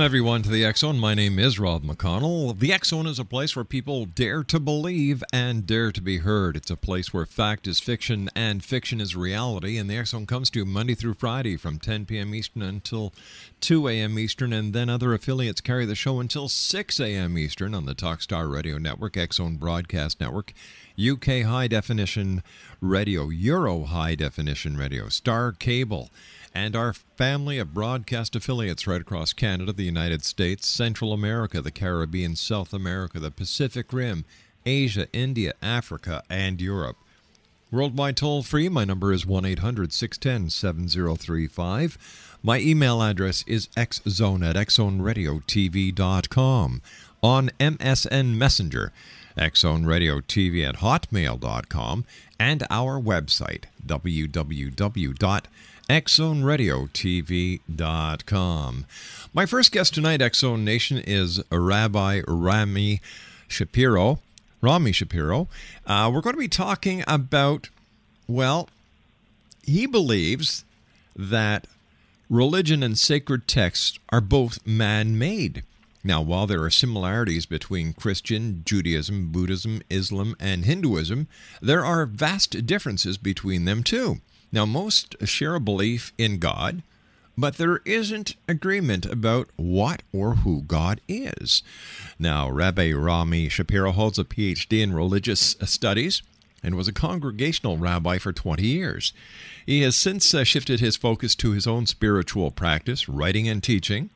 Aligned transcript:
Welcome 0.00 0.06
everyone 0.06 0.40
to 0.40 0.48
the 0.48 0.72
Zone. 0.74 0.98
My 0.98 1.12
name 1.12 1.38
is 1.38 1.58
Rob 1.58 1.84
McConnell. 1.84 2.58
The 2.58 2.74
Zone 2.82 3.06
is 3.06 3.18
a 3.18 3.24
place 3.24 3.54
where 3.54 3.66
people 3.66 4.06
dare 4.06 4.42
to 4.44 4.58
believe 4.58 5.22
and 5.30 5.66
dare 5.66 5.92
to 5.92 6.00
be 6.00 6.18
heard. 6.18 6.56
It's 6.56 6.70
a 6.70 6.76
place 6.78 7.12
where 7.12 7.26
fact 7.26 7.66
is 7.66 7.80
fiction 7.80 8.30
and 8.34 8.64
fiction 8.64 8.98
is 8.98 9.14
reality. 9.14 9.76
And 9.76 9.90
the 9.90 10.02
Zone 10.06 10.24
comes 10.24 10.48
to 10.50 10.60
you 10.60 10.64
Monday 10.64 10.94
through 10.94 11.14
Friday 11.18 11.58
from 11.58 11.78
10 11.78 12.06
p.m. 12.06 12.34
Eastern 12.34 12.62
until 12.62 13.12
2 13.60 13.88
a.m. 13.88 14.18
Eastern, 14.18 14.54
and 14.54 14.72
then 14.72 14.88
other 14.88 15.12
affiliates 15.12 15.60
carry 15.60 15.84
the 15.84 15.94
show 15.94 16.18
until 16.18 16.48
6 16.48 16.98
a.m. 16.98 17.36
Eastern 17.36 17.74
on 17.74 17.84
the 17.84 17.94
Talkstar 17.94 18.50
Radio 18.50 18.78
Network, 18.78 19.18
Zone 19.34 19.56
Broadcast 19.56 20.18
Network, 20.18 20.54
UK 20.98 21.42
High 21.42 21.68
Definition 21.68 22.42
Radio, 22.80 23.28
Euro 23.28 23.84
High 23.84 24.14
Definition 24.14 24.78
Radio, 24.78 25.10
Star 25.10 25.52
Cable 25.52 26.08
and 26.54 26.74
our 26.74 26.92
family 26.92 27.58
of 27.58 27.74
broadcast 27.74 28.34
affiliates 28.34 28.86
right 28.86 29.00
across 29.00 29.32
Canada, 29.32 29.72
the 29.72 29.84
United 29.84 30.24
States, 30.24 30.66
Central 30.66 31.12
America, 31.12 31.60
the 31.60 31.70
Caribbean, 31.70 32.34
South 32.36 32.72
America, 32.72 33.20
the 33.20 33.30
Pacific 33.30 33.92
Rim, 33.92 34.24
Asia, 34.66 35.06
India, 35.12 35.52
Africa, 35.62 36.22
and 36.28 36.60
Europe. 36.60 36.96
Worldwide 37.70 38.16
toll 38.16 38.42
free, 38.42 38.68
my 38.68 38.84
number 38.84 39.12
is 39.12 39.24
1 39.24 39.44
800 39.44 39.92
610 39.92 40.50
7035. 40.50 42.36
My 42.42 42.58
email 42.58 43.00
address 43.00 43.44
is 43.46 43.68
xzone 43.76 44.44
at 44.44 44.56
xzoneradiotv.com. 44.56 46.82
On 47.22 47.50
MSN 47.60 48.34
Messenger, 48.34 48.92
xzoneradiotv 49.36 50.68
at 50.68 50.76
hotmail.com, 50.76 52.04
and 52.40 52.66
our 52.70 53.00
website, 53.00 53.64
www 53.86 55.44
xzoneradiotv.com. 55.90 58.86
My 59.34 59.46
first 59.46 59.72
guest 59.72 59.94
tonight, 59.94 60.22
X 60.22 60.38
Zone 60.38 60.64
Nation, 60.64 60.98
is 60.98 61.42
Rabbi 61.50 62.20
Rami 62.28 63.00
Shapiro. 63.48 64.20
Rami 64.62 64.92
Shapiro. 64.92 65.48
Uh, 65.86 66.08
we're 66.12 66.20
going 66.20 66.36
to 66.36 66.40
be 66.40 66.46
talking 66.46 67.02
about, 67.08 67.70
well, 68.28 68.68
he 69.64 69.86
believes 69.86 70.64
that 71.16 71.66
religion 72.28 72.84
and 72.84 72.96
sacred 72.96 73.48
texts 73.48 73.98
are 74.10 74.20
both 74.20 74.64
man 74.64 75.18
made. 75.18 75.64
Now, 76.04 76.22
while 76.22 76.46
there 76.46 76.62
are 76.62 76.70
similarities 76.70 77.46
between 77.46 77.94
Christian, 77.94 78.62
Judaism, 78.64 79.32
Buddhism, 79.32 79.82
Islam, 79.90 80.36
and 80.38 80.64
Hinduism, 80.64 81.26
there 81.60 81.84
are 81.84 82.06
vast 82.06 82.64
differences 82.64 83.18
between 83.18 83.64
them 83.64 83.82
too. 83.82 84.20
Now, 84.52 84.66
most 84.66 85.16
share 85.26 85.54
a 85.54 85.60
belief 85.60 86.12
in 86.18 86.38
God, 86.38 86.82
but 87.38 87.56
there 87.56 87.80
isn't 87.84 88.36
agreement 88.48 89.06
about 89.06 89.48
what 89.56 90.02
or 90.12 90.36
who 90.36 90.62
God 90.62 91.00
is. 91.08 91.62
Now, 92.18 92.50
Rabbi 92.50 92.92
Rami 92.92 93.48
Shapiro 93.48 93.92
holds 93.92 94.18
a 94.18 94.24
PhD 94.24 94.82
in 94.82 94.92
religious 94.92 95.56
studies 95.64 96.22
and 96.62 96.74
was 96.74 96.88
a 96.88 96.92
congregational 96.92 97.78
rabbi 97.78 98.18
for 98.18 98.32
20 98.32 98.62
years. 98.62 99.12
He 99.64 99.82
has 99.82 99.96
since 99.96 100.34
uh, 100.34 100.44
shifted 100.44 100.80
his 100.80 100.96
focus 100.96 101.34
to 101.36 101.52
his 101.52 101.66
own 101.66 101.86
spiritual 101.86 102.50
practice, 102.50 103.08
writing 103.08 103.48
and 103.48 103.62
teaching. 103.62 104.10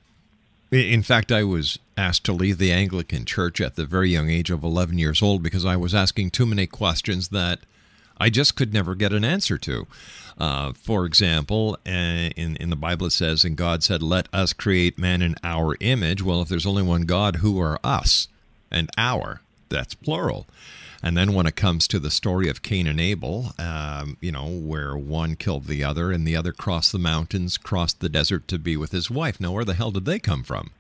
In 0.76 1.04
fact, 1.04 1.32
I 1.32 1.44
was 1.44 1.80
asked 1.96 2.26
to 2.26 2.34
leave 2.34 2.58
the 2.58 2.72
Anglican 2.72 3.24
Church 3.24 3.62
at 3.62 3.76
the 3.76 3.86
very 3.86 4.10
young 4.10 4.30
age 4.30 4.50
of 4.50 4.64
11 4.64 4.98
years 5.00 5.22
old 5.22 5.42
because 5.42 5.66
I 5.66 5.78
was 5.78 5.96
asking 5.96 6.32
too 6.32 6.46
many 6.46 6.68
questions 6.68 7.30
that 7.30 7.60
I 8.18 8.30
just 8.30 8.56
could 8.56 8.74
never 8.74 8.94
get 8.94 9.14
an 9.14 9.24
answer 9.24 9.58
to. 9.58 9.88
Uh, 10.38 10.74
for 10.74 11.06
example, 11.06 11.78
uh, 11.86 12.30
in 12.36 12.58
in 12.58 12.70
the 12.70 12.76
Bible 12.76 13.08
it 13.08 13.12
says, 13.12 13.46
"And 13.46 13.56
God 13.56 13.84
said, 13.84 14.04
Let 14.04 14.28
us 14.34 14.52
create 14.52 15.00
man 15.00 15.22
in 15.22 15.36
our 15.44 15.78
image." 15.80 16.22
Well, 16.22 16.42
if 16.42 16.50
there's 16.50 16.66
only 16.66 16.84
one 16.84 17.04
God, 17.04 17.38
who 17.38 17.60
are 17.60 17.80
us? 17.84 18.28
And 18.70 18.90
our, 18.98 19.42
that's 19.70 19.94
plural. 19.94 20.48
And 21.04 21.16
then 21.16 21.34
when 21.34 21.46
it 21.46 21.56
comes 21.56 21.88
to 21.90 22.00
the 22.00 22.10
story 22.10 22.50
of 22.50 22.64
Cain 22.64 22.88
and 22.88 23.00
Abel, 23.00 23.54
um, 23.60 24.18
you 24.22 24.32
know, 24.32 24.48
where 24.48 24.98
one 24.98 25.36
killed 25.36 25.68
the 25.68 25.84
other 25.84 26.12
and 26.12 26.28
the 26.28 26.36
other 26.36 26.52
crossed 26.52 26.92
the 26.92 27.00
mountains, 27.00 27.58
crossed 27.58 28.00
the 28.00 28.10
desert 28.10 28.48
to 28.48 28.58
be 28.58 28.76
with 28.76 28.92
his 28.92 29.12
wife. 29.12 29.40
Now, 29.40 29.52
where 29.52 29.66
the 29.66 29.76
hell 29.76 29.92
did 29.92 30.06
they 30.06 30.20
come 30.20 30.44
from? 30.44 30.72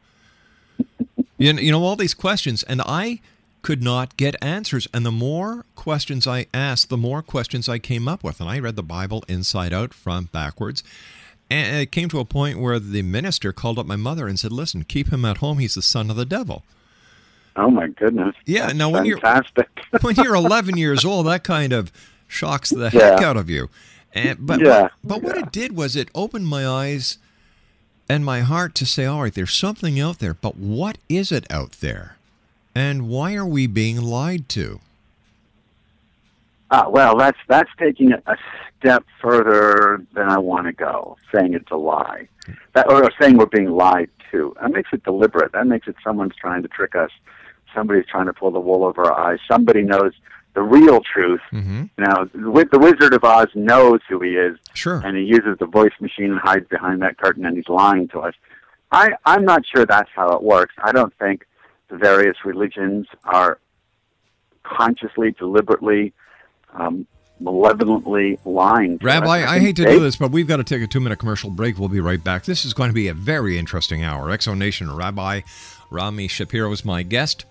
You 1.37 1.51
know, 1.51 1.59
you 1.59 1.71
know 1.73 1.83
all 1.83 1.97
these 1.97 2.13
questions, 2.13 2.63
and 2.63 2.81
I 2.85 3.19
could 3.61 3.83
not 3.83 4.15
get 4.15 4.41
answers. 4.41 4.87
And 4.93 5.05
the 5.05 5.11
more 5.11 5.65
questions 5.75 6.27
I 6.27 6.45
asked, 6.53 6.87
the 6.89 6.97
more 6.97 7.21
questions 7.21 7.67
I 7.67 7.77
came 7.77 8.07
up 8.07 8.23
with. 8.23 8.39
And 8.39 8.47
I 8.47 8.59
read 8.59 8.75
the 8.75 8.83
Bible 8.83 9.23
inside 9.27 9.73
out, 9.73 9.93
front, 9.93 10.31
backwards. 10.31 10.81
And 11.49 11.81
it 11.81 11.91
came 11.91 12.07
to 12.09 12.19
a 12.19 12.25
point 12.25 12.59
where 12.59 12.79
the 12.79 13.01
minister 13.01 13.51
called 13.51 13.79
up 13.79 13.85
my 13.85 13.95
mother 13.95 14.27
and 14.27 14.39
said, 14.39 14.51
Listen, 14.51 14.83
keep 14.83 15.11
him 15.11 15.25
at 15.25 15.37
home. 15.37 15.57
He's 15.57 15.75
the 15.75 15.81
son 15.81 16.09
of 16.09 16.15
the 16.15 16.25
devil. 16.25 16.63
Oh 17.55 17.69
my 17.69 17.87
goodness! 17.87 18.35
Yeah, 18.45 18.67
That's 18.67 18.75
now 18.75 18.89
when 18.89 19.05
fantastic. 19.09 19.69
you're 19.91 19.99
when 20.01 20.15
you're 20.15 20.35
11 20.35 20.77
years 20.77 21.05
old, 21.05 21.27
that 21.27 21.43
kind 21.43 21.71
of 21.73 21.91
shocks 22.27 22.69
the 22.69 22.89
heck 22.89 23.19
Yeah. 23.21 23.27
out 23.29 23.37
of 23.37 23.49
you. 23.49 23.69
And 24.13 24.45
but 24.45 24.59
Yeah, 24.61 24.89
but 25.03 25.21
what 25.21 25.35
yeah. 25.35 25.43
it 25.43 25.51
did 25.51 25.75
was 25.75 25.95
it 25.95 26.09
opened 26.15 26.47
my 26.47 26.67
eyes 26.67 27.17
and 28.09 28.23
my 28.25 28.41
heart 28.41 28.75
to 28.75 28.85
say, 28.85 29.05
all 29.05 29.23
right, 29.23 29.33
there's 29.33 29.53
something 29.53 29.99
out 29.99 30.19
there, 30.19 30.33
but 30.33 30.57
what 30.57 30.97
is 31.09 31.31
it 31.31 31.45
out 31.51 31.71
there? 31.81 32.17
And 32.75 33.07
why 33.09 33.35
are 33.35 33.45
we 33.45 33.67
being 33.67 34.01
lied 34.01 34.47
to? 34.49 34.79
Ah, 36.71 36.89
well, 36.89 37.15
that's 37.17 37.37
that's 37.47 37.69
taking 37.77 38.11
it 38.11 38.23
a 38.27 38.35
step 38.79 39.03
further 39.21 40.03
than 40.13 40.29
I 40.29 40.37
want 40.39 40.65
to 40.67 40.73
go, 40.73 41.17
saying 41.33 41.53
it's 41.53 41.71
a 41.71 41.77
lie, 41.77 42.27
that, 42.73 42.89
or 42.91 43.09
saying 43.19 43.37
we're 43.37 43.45
being 43.45 43.69
lied 43.71 44.09
to. 44.31 44.55
That 44.61 44.71
makes 44.71 44.89
it 44.91 45.03
deliberate. 45.03 45.51
That 45.53 45.67
makes 45.67 45.87
it 45.87 45.95
someone's 46.03 46.35
trying 46.35 46.63
to 46.63 46.67
trick 46.67 46.95
us. 46.95 47.11
Somebody's 47.75 48.05
trying 48.09 48.25
to 48.27 48.33
pull 48.33 48.49
the 48.51 48.59
wool 48.59 48.83
over 48.85 49.03
our 49.11 49.31
eyes. 49.31 49.39
Somebody 49.51 49.83
knows 49.83 50.13
the 50.55 50.61
real 50.63 51.01
truth. 51.01 51.41
Mm-hmm. 51.51 51.83
Now, 51.97 52.23
the 52.33 52.67
the 52.71 52.79
Wizard 52.79 53.13
of 53.13 53.23
Oz 53.23 53.47
knows 53.53 53.99
who 54.09 54.21
he 54.21 54.31
is, 54.31 54.57
Sure. 54.73 55.01
and 55.05 55.15
he 55.17 55.23
uses 55.23 55.57
the 55.59 55.65
voice 55.67 55.91
machine 55.99 56.31
and 56.31 56.39
hides 56.39 56.67
behind 56.69 57.01
that 57.01 57.17
curtain, 57.17 57.45
and 57.45 57.55
he's 57.57 57.67
lying 57.69 58.07
to 58.09 58.19
us. 58.21 58.33
I, 58.91 59.09
I'm 59.25 59.43
not 59.43 59.63
sure 59.65 59.85
that's 59.85 60.09
how 60.15 60.29
it 60.35 60.41
works. 60.41 60.73
I 60.81 60.91
don't 60.93 61.13
think 61.17 61.45
the 61.89 61.97
various 61.97 62.37
religions 62.45 63.07
are 63.25 63.59
consciously, 64.63 65.31
deliberately, 65.31 66.13
um, 66.73 67.05
malevolently 67.39 68.39
lying. 68.45 68.97
To 68.99 69.05
Rabbi, 69.05 69.41
us. 69.43 69.49
I 69.49 69.59
hate 69.59 69.75
to 69.77 69.85
do 69.85 69.99
this, 69.99 70.15
but 70.15 70.31
we've 70.31 70.47
got 70.47 70.57
to 70.57 70.63
take 70.63 70.81
a 70.81 70.87
two 70.87 70.99
minute 71.01 71.19
commercial 71.19 71.49
break. 71.49 71.77
We'll 71.77 71.89
be 71.89 71.99
right 71.99 72.23
back. 72.23 72.45
This 72.45 72.63
is 72.65 72.73
going 72.73 72.89
to 72.89 72.93
be 72.93 73.07
a 73.09 73.13
very 73.13 73.57
interesting 73.57 74.03
hour. 74.03 74.31
X 74.31 74.45
Zone 74.45 74.59
Nation 74.59 74.95
Rabbi 74.95 75.41
Rami 75.89 76.27
Shapiro 76.27 76.71
is 76.71 76.85
my 76.85 77.03
guest. 77.03 77.45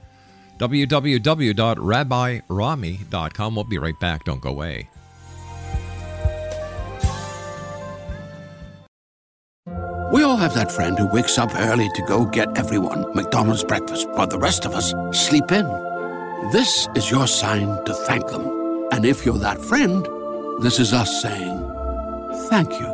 www.rabbirami.com. 0.59 3.55
We'll 3.55 3.65
be 3.65 3.79
right 3.79 4.01
back. 4.01 4.25
Don't 4.25 4.41
go 4.41 4.51
away. 4.51 4.89
We 10.15 10.23
all 10.23 10.37
have 10.37 10.55
that 10.55 10.71
friend 10.71 10.97
who 10.97 11.09
wakes 11.09 11.39
up 11.39 11.51
early 11.57 11.89
to 11.97 12.03
go 12.03 12.25
get 12.25 12.57
everyone 12.57 13.05
McDonald's 13.17 13.65
breakfast, 13.65 14.09
while 14.11 14.29
the 14.29 14.39
rest 14.39 14.65
of 14.65 14.73
us 14.73 14.95
sleep 15.11 15.51
in. 15.51 15.67
This 16.53 16.87
is 16.95 17.11
your 17.11 17.27
sign 17.27 17.85
to 17.85 17.93
thank 18.07 18.25
them. 18.29 18.87
And 18.93 19.05
if 19.05 19.27
you're 19.27 19.39
that 19.39 19.61
friend, 19.61 20.07
this 20.63 20.79
is 20.79 20.93
us 20.93 21.21
saying 21.21 21.59
thank 22.49 22.71
you. 22.79 22.94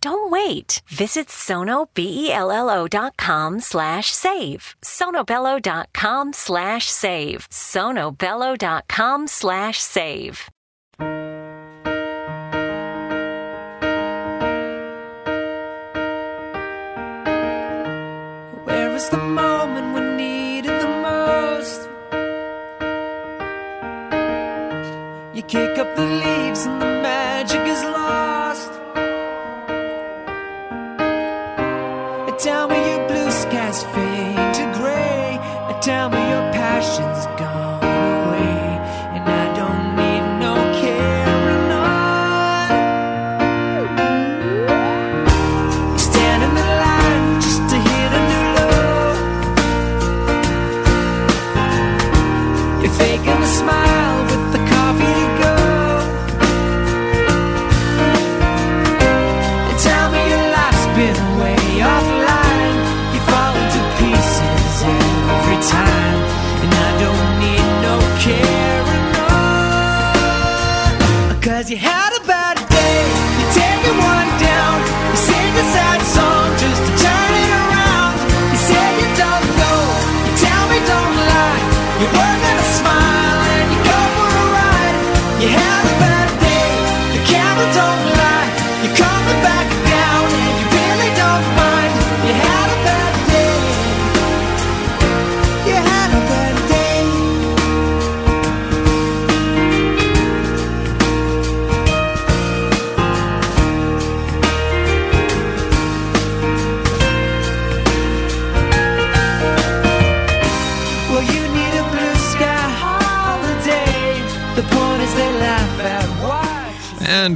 Don't 0.00 0.30
wait. 0.30 0.80
Visit 0.88 1.28
sonobello.com 1.28 3.60
slash 3.60 4.12
save. 4.12 4.76
sonobello.com 4.82 6.32
slash 6.32 6.90
save. 6.90 7.48
sonobello.com 7.50 9.26
slash 9.26 9.78
save. 9.80 10.48
Where 18.66 18.94
is 18.94 19.08
the 19.10 19.18
moment 19.18 19.94
we 19.94 20.00
need 20.16 20.66
it 20.66 20.80
the 20.80 20.88
most? 21.08 21.88
You 25.34 25.42
kick 25.42 25.78
up 25.78 25.94
the 25.96 26.06
leaves 26.06 26.66
and 26.66 26.80
the 26.80 26.93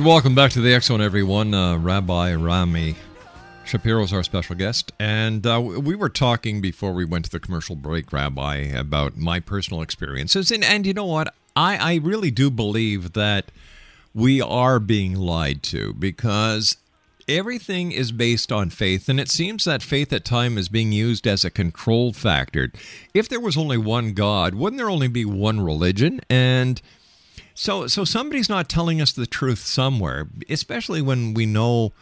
welcome 0.08 0.34
back 0.34 0.50
to 0.50 0.62
the 0.62 0.80
Zone, 0.80 1.02
everyone. 1.02 1.52
Uh, 1.52 1.76
Rabbi 1.76 2.34
Rami 2.34 2.94
Shapiro 3.66 4.02
is 4.02 4.10
our 4.14 4.22
special 4.22 4.56
guest. 4.56 4.90
And 4.98 5.46
uh, 5.46 5.60
we 5.60 5.94
were 5.94 6.08
talking 6.08 6.62
before 6.62 6.94
we 6.94 7.04
went 7.04 7.26
to 7.26 7.30
the 7.30 7.38
commercial 7.38 7.76
break, 7.76 8.10
Rabbi, 8.10 8.56
about 8.56 9.18
my 9.18 9.38
personal 9.38 9.82
experiences. 9.82 10.50
And, 10.50 10.64
and 10.64 10.86
you 10.86 10.94
know 10.94 11.04
what? 11.04 11.34
I, 11.54 11.76
I 11.76 11.94
really 11.96 12.30
do 12.30 12.50
believe 12.50 13.12
that 13.12 13.52
we 14.14 14.40
are 14.40 14.80
being 14.80 15.14
lied 15.14 15.62
to 15.64 15.92
because 15.92 16.78
everything 17.28 17.92
is 17.92 18.10
based 18.10 18.50
on 18.50 18.70
faith, 18.70 19.10
and 19.10 19.20
it 19.20 19.28
seems 19.28 19.64
that 19.64 19.82
faith 19.82 20.10
at 20.14 20.24
time 20.24 20.56
is 20.56 20.70
being 20.70 20.90
used 20.90 21.26
as 21.26 21.44
a 21.44 21.50
control 21.50 22.14
factor. 22.14 22.72
If 23.12 23.28
there 23.28 23.40
was 23.40 23.58
only 23.58 23.76
one 23.76 24.14
God, 24.14 24.54
wouldn't 24.54 24.78
there 24.78 24.88
only 24.88 25.08
be 25.08 25.26
one 25.26 25.60
religion? 25.60 26.22
And 26.30 26.80
so, 27.58 27.88
so 27.88 28.04
somebody's 28.04 28.48
not 28.48 28.68
telling 28.68 29.00
us 29.00 29.10
the 29.10 29.26
truth 29.26 29.58
somewhere, 29.58 30.28
especially 30.48 31.02
when 31.02 31.34
we 31.34 31.44
know 31.44 31.92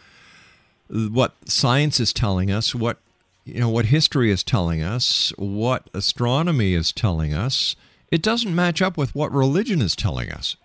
what 0.87 1.33
science 1.45 1.99
is 1.99 2.13
telling 2.13 2.51
us, 2.51 2.75
what 2.75 2.99
you 3.43 3.59
know, 3.59 3.69
what 3.69 3.85
history 3.85 4.29
is 4.29 4.43
telling 4.43 4.83
us, 4.83 5.33
what 5.35 5.89
astronomy 5.95 6.75
is 6.75 6.91
telling 6.91 7.33
us. 7.33 7.75
It 8.11 8.21
doesn't 8.21 8.53
match 8.53 8.83
up 8.83 8.97
with 8.97 9.15
what 9.15 9.31
religion 9.31 9.81
is 9.81 9.95
telling 9.95 10.31
us. 10.31 10.57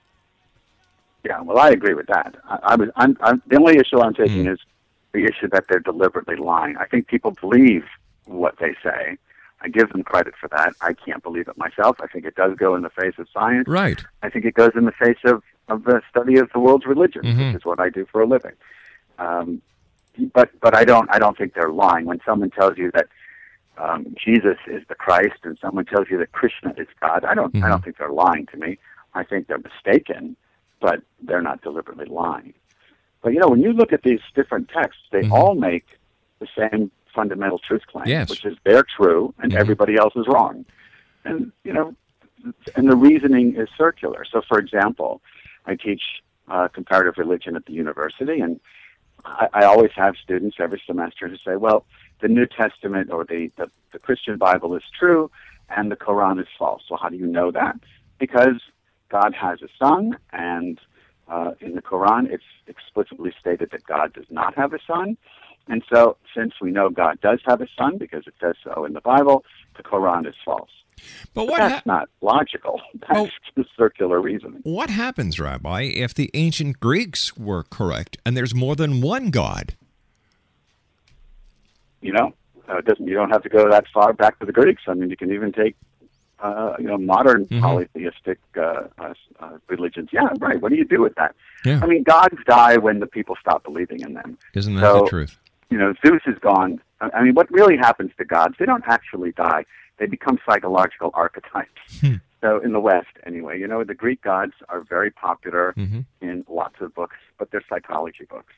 Yeah, 1.24 1.40
well, 1.40 1.58
I 1.58 1.70
agree 1.70 1.94
with 1.94 2.08
that. 2.08 2.36
I, 2.44 2.58
I 2.62 2.76
was, 2.76 2.90
I'm, 2.96 3.16
I'm, 3.22 3.40
the 3.46 3.56
only 3.56 3.78
issue 3.78 3.98
I'm 3.98 4.12
taking 4.12 4.44
hmm. 4.44 4.52
is 4.52 4.58
the 5.12 5.24
issue 5.24 5.48
that 5.52 5.64
they're 5.70 5.80
deliberately 5.80 6.36
lying. 6.36 6.76
I 6.76 6.84
think 6.84 7.06
people 7.06 7.30
believe 7.40 7.86
what 8.26 8.58
they 8.58 8.74
say. 8.84 9.16
I 9.62 9.68
give 9.68 9.90
them 9.90 10.02
credit 10.02 10.34
for 10.40 10.48
that. 10.48 10.74
I 10.80 10.92
can't 10.92 11.22
believe 11.22 11.48
it 11.48 11.56
myself. 11.56 11.96
I 12.02 12.06
think 12.08 12.24
it 12.24 12.34
does 12.34 12.56
go 12.56 12.74
in 12.74 12.82
the 12.82 12.90
face 12.90 13.14
of 13.18 13.28
science. 13.32 13.68
Right. 13.68 14.02
I 14.22 14.28
think 14.28 14.44
it 14.44 14.54
goes 14.54 14.72
in 14.74 14.84
the 14.84 14.92
face 14.92 15.18
of, 15.24 15.42
of 15.68 15.84
the 15.84 16.02
study 16.10 16.36
of 16.38 16.50
the 16.52 16.58
world's 16.58 16.86
religions, 16.86 17.26
Mhm. 17.26 17.46
which 17.52 17.56
is 17.60 17.64
what 17.64 17.78
I 17.80 17.88
do 17.88 18.04
for 18.10 18.20
a 18.22 18.26
living. 18.26 18.52
Um, 19.18 19.62
but 20.34 20.50
but 20.60 20.76
I 20.76 20.84
don't 20.84 21.08
I 21.14 21.18
don't 21.18 21.36
think 21.38 21.54
they're 21.54 21.70
lying 21.72 22.04
when 22.06 22.20
someone 22.26 22.50
tells 22.50 22.76
you 22.76 22.90
that 22.92 23.06
um, 23.78 24.14
Jesus 24.22 24.58
is 24.66 24.82
the 24.88 24.94
Christ 24.94 25.38
and 25.44 25.56
someone 25.60 25.86
tells 25.86 26.10
you 26.10 26.18
that 26.18 26.32
Krishna 26.32 26.74
is 26.76 26.88
God. 27.00 27.24
I 27.24 27.34
don't 27.34 27.54
I 27.62 27.68
don't 27.68 27.82
think 27.84 27.96
they're 27.98 28.10
lying 28.10 28.46
to 28.46 28.56
me. 28.56 28.78
I 29.14 29.24
think 29.24 29.46
they're 29.46 29.58
mistaken, 29.58 30.36
but 30.80 31.02
they're 31.22 31.42
not 31.42 31.62
deliberately 31.62 32.06
lying. 32.06 32.52
But 33.22 33.32
you 33.32 33.38
know, 33.40 33.48
when 33.48 33.60
you 33.60 33.72
look 33.72 33.92
at 33.92 34.02
these 34.02 34.20
different 34.34 34.68
texts, 34.68 35.02
they 35.12 35.28
all 35.30 35.54
make 35.54 35.86
the 36.40 36.48
same 36.58 36.90
fundamental 37.14 37.58
truth 37.58 37.82
claim, 37.86 38.06
Yes. 38.06 38.30
which 38.30 38.44
is 38.44 38.56
they're 38.64 38.84
true 38.96 39.34
and 39.38 39.54
everybody 39.54 39.96
else 39.96 40.14
is 40.16 40.26
wrong. 40.26 40.64
And 41.24 41.52
you 41.64 41.72
know, 41.72 41.94
and 42.74 42.88
the 42.90 42.96
reasoning 42.96 43.54
is 43.56 43.68
circular. 43.76 44.24
So, 44.24 44.42
for 44.48 44.58
example, 44.58 45.20
I 45.66 45.76
teach 45.76 46.02
uh, 46.48 46.68
comparative 46.68 47.14
religion 47.18 47.54
at 47.56 47.66
the 47.66 47.72
university, 47.72 48.40
and 48.40 48.58
I, 49.24 49.48
I 49.52 49.64
always 49.64 49.92
have 49.94 50.16
students 50.16 50.56
every 50.58 50.82
semester 50.84 51.28
who 51.28 51.36
say, 51.36 51.56
"Well, 51.56 51.84
the 52.20 52.28
New 52.28 52.46
Testament 52.46 53.10
or 53.12 53.24
the, 53.24 53.50
the 53.56 53.70
the 53.92 53.98
Christian 53.98 54.36
Bible 54.38 54.74
is 54.74 54.82
true, 54.98 55.30
and 55.68 55.90
the 55.92 55.96
Quran 55.96 56.40
is 56.40 56.48
false." 56.58 56.82
Well, 56.90 56.98
how 57.00 57.08
do 57.08 57.16
you 57.16 57.26
know 57.26 57.50
that? 57.52 57.76
Because 58.18 58.60
God 59.08 59.34
has 59.34 59.62
a 59.62 59.68
son, 59.78 60.18
and 60.32 60.80
uh, 61.28 61.52
in 61.60 61.74
the 61.76 61.82
Quran, 61.82 62.30
it's 62.30 62.42
explicitly 62.66 63.32
stated 63.38 63.70
that 63.70 63.84
God 63.84 64.12
does 64.12 64.26
not 64.30 64.54
have 64.56 64.72
a 64.72 64.80
son. 64.86 65.16
And 65.68 65.82
so, 65.92 66.16
since 66.36 66.54
we 66.60 66.70
know 66.70 66.88
God 66.90 67.20
does 67.20 67.40
have 67.46 67.60
a 67.60 67.68
son 67.78 67.96
because 67.98 68.26
it 68.26 68.34
says 68.40 68.56
so 68.64 68.84
in 68.84 68.92
the 68.94 69.00
Bible, 69.00 69.44
the 69.76 69.82
Quran 69.82 70.26
is 70.28 70.34
false. 70.44 70.70
But 71.34 71.46
what 71.48 71.58
that's 71.58 71.86
not 71.86 72.08
logical. 72.20 72.80
That's 73.08 73.30
just 73.56 73.70
circular 73.76 74.20
reasoning. 74.20 74.60
What 74.62 74.90
happens, 74.90 75.40
Rabbi, 75.40 75.82
if 75.82 76.14
the 76.14 76.30
ancient 76.34 76.78
Greeks 76.78 77.36
were 77.36 77.64
correct 77.64 78.18
and 78.24 78.36
there's 78.36 78.54
more 78.54 78.76
than 78.76 79.00
one 79.00 79.30
God? 79.30 79.74
You 82.00 82.12
know, 82.12 82.34
uh, 82.68 82.80
doesn't 82.82 83.06
you 83.06 83.14
don't 83.14 83.30
have 83.30 83.42
to 83.42 83.48
go 83.48 83.68
that 83.70 83.84
far 83.92 84.12
back 84.12 84.38
to 84.40 84.46
the 84.46 84.52
Greeks. 84.52 84.82
I 84.86 84.94
mean, 84.94 85.10
you 85.10 85.16
can 85.16 85.32
even 85.32 85.52
take 85.52 85.76
uh, 86.40 86.74
you 86.78 86.86
know 86.86 86.98
modern 86.98 87.46
Mhm. 87.46 87.60
polytheistic 87.60 88.38
uh, 88.56 88.84
uh, 88.98 89.14
uh, 89.40 89.50
religions. 89.68 90.08
Yeah, 90.12 90.28
right. 90.38 90.60
What 90.60 90.70
do 90.70 90.76
you 90.76 90.84
do 90.84 91.00
with 91.00 91.14
that? 91.14 91.34
Yeah. 91.64 91.80
I 91.82 91.86
mean, 91.86 92.02
gods 92.02 92.36
die 92.46 92.76
when 92.76 92.98
the 93.00 93.06
people 93.06 93.36
stop 93.40 93.62
believing 93.64 94.00
in 94.00 94.14
them. 94.14 94.36
Isn't 94.54 94.74
that 94.76 94.82
So, 94.82 95.00
the 95.02 95.08
truth? 95.08 95.38
You 95.72 95.78
know, 95.78 95.94
Zeus 96.04 96.20
is 96.26 96.38
gone. 96.38 96.80
I 97.00 97.22
mean, 97.24 97.34
what 97.34 97.50
really 97.50 97.76
happens 97.76 98.10
to 98.18 98.24
gods? 98.24 98.54
They 98.58 98.66
don't 98.66 98.84
actually 98.86 99.32
die. 99.32 99.64
They 99.98 100.06
become 100.06 100.38
psychological 100.46 101.10
archetypes. 101.14 101.80
Hmm. 102.00 102.16
So 102.42 102.58
in 102.60 102.72
the 102.72 102.80
West, 102.80 103.14
anyway, 103.24 103.58
you 103.60 103.66
know, 103.68 103.82
the 103.84 103.94
Greek 103.94 104.20
gods 104.22 104.52
are 104.68 104.80
very 104.80 105.10
popular 105.10 105.72
Mhm. 105.76 106.04
in 106.20 106.44
lots 106.48 106.80
of 106.80 106.92
books, 106.94 107.16
but 107.38 107.50
they're 107.50 107.64
psychology 107.68 108.24
books. 108.24 108.52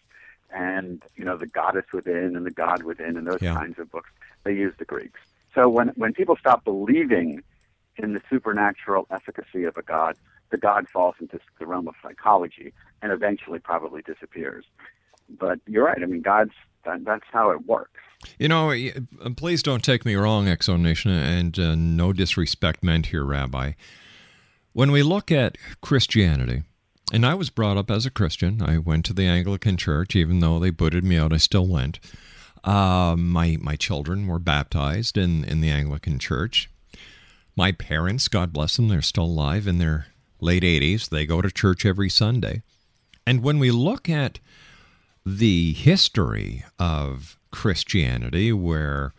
And 0.51 1.03
you 1.17 1.25
know, 1.25 1.37
the 1.37 1.47
goddess 1.47 1.85
within 1.93 2.35
and 2.37 2.45
the 2.47 2.51
god 2.51 2.83
within 2.83 3.17
and 3.19 3.27
those 3.27 3.43
Yeah. 3.43 3.55
kinds 3.55 3.79
of 3.79 3.91
books, 3.91 4.11
they 4.45 4.55
use 4.55 4.75
the 4.79 4.85
Greeks. 4.87 5.21
So 5.55 5.69
when 5.69 5.89
when 6.03 6.13
people 6.15 6.37
stop 6.37 6.65
believing 6.65 7.43
in 7.97 8.15
the 8.15 8.23
supernatural 8.31 9.07
efficacy 9.11 9.65
of 9.65 9.77
a 9.77 9.83
god, 9.83 10.17
the 10.51 10.57
god 10.57 10.89
falls 10.89 11.17
into 11.21 11.39
the 11.61 11.67
realm 11.67 11.87
of 11.89 11.95
psychology 12.03 12.73
and 13.03 13.13
eventually 13.13 13.59
probably 13.61 14.03
disappears. 14.03 14.65
But 15.29 15.59
you're 15.67 15.85
right. 15.85 16.03
I 16.03 16.07
mean, 16.07 16.23
gods. 16.23 16.53
That, 16.85 17.05
that's 17.05 17.25
how 17.33 17.51
it 17.51 17.67
works. 17.67 18.01
You 18.39 18.49
know, 18.49 18.71
uh, 18.73 19.31
please 19.37 19.63
don't 19.63 19.85
take 19.85 20.05
me 20.05 20.15
wrong, 20.15 20.49
X 20.49 20.67
Zone 20.67 20.83
Nation, 20.83 21.11
and 21.11 21.59
uh, 21.59 21.75
no 21.75 22.13
disrespect 22.13 22.83
meant 22.83 23.07
here, 23.07 23.25
Rabbi. 23.25 23.73
When 24.73 24.91
we 24.91 25.03
look 25.03 25.31
at 25.31 25.59
Christianity, 25.81 26.63
and 27.13 27.25
I 27.25 27.35
was 27.35 27.51
brought 27.51 27.77
up 27.77 27.91
as 27.91 28.07
a 28.07 28.11
Christian, 28.11 28.63
I 28.63 28.79
went 28.79 29.05
to 29.07 29.13
the 29.13 29.27
Anglican 29.27 29.77
Church, 29.77 30.17
even 30.17 30.41
though 30.41 30.59
they 30.59 30.71
booted 30.71 31.05
me 31.05 31.17
out, 31.17 31.33
I 31.33 31.37
still 31.37 31.67
went. 31.67 32.01
Uh, 32.65 33.15
my 33.17 33.59
my 33.61 33.77
children 33.77 34.27
were 34.27 34.39
baptized 34.39 35.19
in 35.19 35.45
in 35.45 35.61
the 35.61 35.71
Anglican 35.71 36.19
Church. 36.19 36.71
My 37.57 37.73
parents, 37.73 38.27
God 38.29 38.53
bless 38.53 38.77
them, 38.77 38.89
they're 38.89 39.03
still 39.03 39.25
alive 39.25 39.69
in 39.69 39.79
their 39.79 40.07
late 40.41 40.63
80s. 40.63 41.09
They 41.09 41.27
go 41.27 41.41
to 41.41 41.51
church 41.51 41.87
every 41.87 42.11
Sunday. 42.11 42.63
And 43.27 43.43
when 43.43 43.59
we 43.59 43.71
look 43.71 44.09
at 44.09 44.41
the 45.25 45.73
history 45.73 46.65
of 46.79 47.39
Christianity, 47.51 48.53
where 48.53 49.13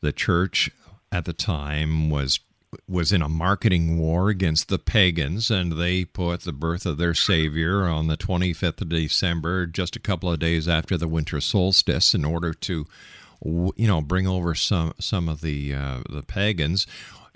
the 0.00 0.12
church 0.12 0.70
at 1.10 1.24
the 1.24 1.32
time 1.32 2.10
was 2.10 2.40
was 2.88 3.10
in 3.10 3.20
a 3.20 3.28
marketing 3.28 3.98
war 3.98 4.28
against 4.28 4.68
the 4.68 4.78
pagans, 4.78 5.50
and 5.50 5.72
they 5.72 6.04
put 6.04 6.42
the 6.42 6.52
birth 6.52 6.86
of 6.86 6.98
their 6.98 7.14
Savior 7.14 7.88
on 7.88 8.06
the 8.06 8.16
25th 8.16 8.80
of 8.80 8.90
December, 8.90 9.66
just 9.66 9.96
a 9.96 10.00
couple 10.00 10.30
of 10.30 10.38
days 10.38 10.68
after 10.68 10.96
the 10.96 11.08
winter 11.08 11.40
solstice, 11.40 12.14
in 12.14 12.24
order 12.24 12.54
to, 12.54 12.86
you 13.42 13.88
know, 13.88 14.00
bring 14.00 14.28
over 14.28 14.54
some 14.54 14.92
some 15.00 15.28
of 15.28 15.40
the 15.40 15.74
uh, 15.74 16.00
the 16.08 16.22
pagans. 16.22 16.86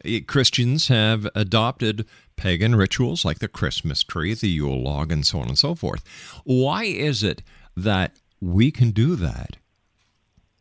Eh, 0.04 0.20
Christians 0.26 0.88
have 0.88 1.26
adopted 1.34 2.06
pagan 2.36 2.74
rituals 2.76 3.24
like 3.24 3.38
the 3.38 3.48
Christmas 3.48 4.02
tree, 4.02 4.34
the 4.34 4.48
Yule 4.48 4.82
log, 4.82 5.10
and 5.10 5.26
so 5.26 5.40
on 5.40 5.48
and 5.48 5.58
so 5.58 5.74
forth. 5.74 6.04
Why 6.44 6.84
is 6.84 7.22
it 7.22 7.42
that 7.76 8.16
we 8.40 8.70
can 8.70 8.90
do 8.90 9.16
that 9.16 9.56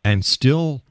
and 0.03 0.25
still 0.25 0.81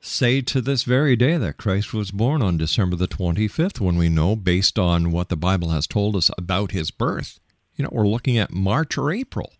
say 0.00 0.40
to 0.40 0.60
this 0.60 0.82
very 0.82 1.14
day 1.14 1.36
that 1.36 1.56
Christ 1.56 1.94
was 1.94 2.10
born 2.10 2.42
on 2.42 2.56
December 2.56 2.96
the 2.96 3.06
25th 3.06 3.80
when 3.80 3.96
we 3.96 4.08
know, 4.08 4.34
based 4.34 4.78
on 4.78 5.12
what 5.12 5.28
the 5.28 5.36
Bible 5.36 5.70
has 5.70 5.86
told 5.86 6.16
us 6.16 6.30
about 6.36 6.72
his 6.72 6.90
birth, 6.90 7.38
you 7.76 7.84
know, 7.84 7.90
we're 7.92 8.06
looking 8.06 8.36
at 8.36 8.52
March 8.52 8.98
or 8.98 9.12
April. 9.12 9.52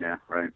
Yeah, 0.00 0.16
right. 0.28 0.50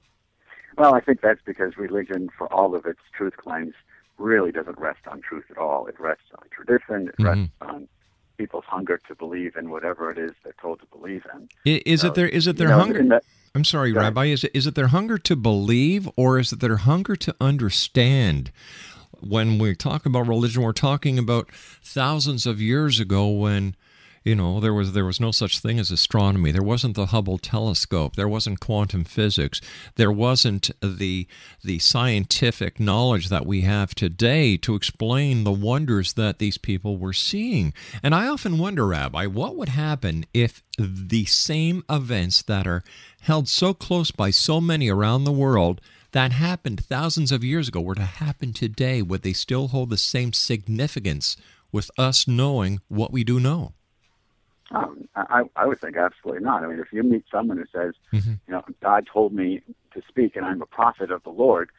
Well, 0.77 0.95
I 0.95 1.01
think 1.01 1.21
that's 1.21 1.41
because 1.45 1.77
religion, 1.77 2.29
for 2.37 2.53
all 2.53 2.75
of 2.75 2.87
its 2.87 3.01
truth 3.13 3.37
claims, 3.37 3.75
really 4.19 4.51
doesn't 4.51 4.79
rest 4.79 5.07
on 5.07 5.21
truth 5.21 5.45
at 5.51 5.59
all. 5.59 5.87
It 5.87 5.99
rests 5.99 6.31
on 6.39 6.47
tradition. 6.51 7.09
It 7.09 7.17
mm-hmm. 7.19 7.25
rests 7.25 7.53
on 7.61 7.89
people's 8.37 8.65
hunger 8.67 9.01
to 9.09 9.15
believe 9.15 9.57
in 9.57 9.71
whatever 9.71 10.11
it 10.11 10.19
is 10.19 10.33
they're 10.45 10.55
told 10.61 10.81
to 10.81 10.87
believe 10.87 11.27
in. 11.35 11.49
Is 11.65 12.03
So, 12.03 12.09
it 12.09 12.15
their 12.15 12.29
is 12.29 12.47
it 12.47 12.57
their 12.57 12.69
know, 12.69 12.79
hunger? 12.79 13.21
I'm 13.55 13.65
sorry, 13.65 13.93
Go 13.93 14.01
ahead. 14.01 14.15
Rabbi. 14.15 14.27
Is 14.27 14.45
it 14.45 14.51
is 14.55 14.67
it 14.67 14.75
their 14.75 14.89
hunger 14.89 15.19
to 15.19 15.37
believe, 15.37 16.09
or 16.17 16.39
is 16.39 16.53
it 16.53 16.61
their 16.61 16.77
hunger 16.77 17.17
to 17.17 17.35
understand? 17.41 18.51
When 19.21 19.59
we 19.59 19.75
talk 19.75 20.07
about 20.07 20.29
religion, 20.29 20.63
we're 20.63 20.73
talking 20.73 21.19
about 21.19 21.51
thousands 21.83 22.47
of 22.47 22.61
years 22.61 23.01
ago 23.01 23.29
when 23.29 23.75
you 24.29 24.35
know 24.35 24.61
there 24.61 24.75
was 24.75 24.93
there 24.93 25.07
was 25.07 25.21
no 25.21 25.31
such 25.31 25.59
thing 25.59 25.79
as 25.79 25.91
astronomy. 25.91 26.53
There 26.53 26.63
wasn't 26.63 26.97
the 26.97 27.07
Hubble 27.07 27.39
telescope. 27.39 28.15
There 28.15 28.29
wasn't 28.29 28.61
quantum 28.61 29.05
physics. 29.05 29.59
There 29.97 30.13
wasn't 30.13 30.71
the 30.83 31.27
the 31.65 31.79
scientific 31.79 32.79
knowledge 32.79 33.31
that 33.31 33.47
we 33.47 33.63
have 33.63 33.95
today 33.95 34.59
to 34.59 34.75
explain 34.75 35.45
the 35.45 35.51
wonders 35.53 36.13
that 36.13 36.39
these 36.39 36.59
people 36.59 36.99
were 36.99 37.15
seeing. 37.15 37.73
And 38.03 38.15
I 38.15 38.29
often 38.29 38.59
wonder, 38.59 38.87
Rabbi, 38.87 39.25
what 39.25 39.57
would 39.57 39.71
happen 39.71 40.27
if 40.35 40.63
the 40.79 41.25
same 41.25 41.83
events 41.89 42.43
that 42.43 42.67
are 42.67 42.85
held 43.23 43.49
so 43.49 43.73
close 43.73 44.11
by 44.11 44.29
so 44.31 44.61
many 44.61 44.91
around 44.91 45.25
the 45.25 45.33
world 45.33 45.81
that 46.13 46.33
happened 46.33 46.85
thousands 46.85 47.33
of 47.33 47.43
years 47.43 47.69
ago 47.69 47.81
were 47.81 47.95
to 47.95 48.03
happen 48.03 48.53
today? 48.53 49.01
Would 49.01 49.23
they 49.23 49.33
still 49.33 49.69
hold 49.69 49.89
the 49.89 49.97
same 49.97 50.35
significance 50.35 51.35
with 51.73 51.91
us 51.97 52.29
knowing 52.29 52.81
what 52.89 53.11
we 53.11 53.25
do 53.25 53.41
know? 53.41 53.73
Um, 54.71 55.09
I, 55.17 55.45
I 55.57 55.67
would 55.67 55.81
think 55.81 55.97
absolutely 55.97 56.43
not. 56.45 56.63
I 56.63 56.67
mean, 56.67 56.79
if 56.79 56.93
you 56.93 57.03
meet 57.03 57.25
someone 57.31 57.57
who 57.59 57.65
says, 57.73 57.95
Mm-hmm. 58.13 58.33
you 58.47 58.53
know, 58.53 58.63
God 58.83 59.07
told 59.13 59.33
me 59.33 59.63
to 59.95 60.03
speak 60.09 60.37
and 60.37 60.45
I'm 60.45 60.61
a 60.63 60.67
prophet 60.67 61.11
of 61.11 61.23
the 61.25 61.31
Lord, 61.31 61.71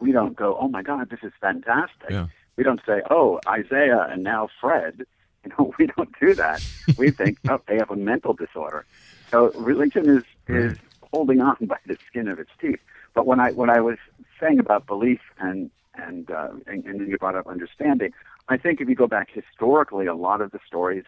we 0.00 0.10
don't 0.12 0.34
go, 0.36 0.56
oh 0.60 0.68
my 0.68 0.82
God, 0.82 1.10
this 1.10 1.20
is 1.22 1.32
fantastic. 1.40 2.10
Yeah. 2.10 2.26
We 2.56 2.64
don't 2.64 2.80
say, 2.86 3.02
oh, 3.10 3.40
Isaiah 3.46 4.06
and 4.10 4.22
now 4.22 4.48
Fred. 4.60 5.04
You 5.44 5.50
know, 5.58 5.74
we 5.76 5.88
don't 5.88 6.08
do 6.20 6.34
that. 6.34 6.64
we 6.96 7.10
think, 7.10 7.36
oh, 7.48 7.60
they 7.66 7.76
have 7.76 7.90
a 7.90 7.96
mental 7.96 8.32
disorder. 8.32 8.86
So 9.32 9.50
religion 9.56 10.08
is 10.08 10.22
is 10.46 10.78
holding 11.12 11.40
on 11.40 11.56
by 11.62 11.78
the 11.84 11.98
skin 12.06 12.28
of 12.28 12.38
its 12.38 12.50
teeth. 12.60 12.78
But 13.12 13.26
when 13.26 13.40
I 13.40 13.50
when 13.50 13.68
I 13.68 13.80
was 13.80 13.98
saying 14.38 14.60
about 14.60 14.86
belief 14.86 15.18
and 15.40 15.68
and 15.96 16.30
uh, 16.30 16.50
and, 16.68 16.84
and 16.84 17.00
then 17.00 17.08
you 17.08 17.18
brought 17.18 17.34
up 17.34 17.48
understanding, 17.48 18.12
I 18.48 18.56
think 18.56 18.80
if 18.80 18.88
you 18.88 18.94
go 18.94 19.08
back 19.08 19.30
historically, 19.32 20.06
a 20.06 20.14
lot 20.14 20.40
of 20.40 20.52
the 20.52 20.60
stories 20.64 21.02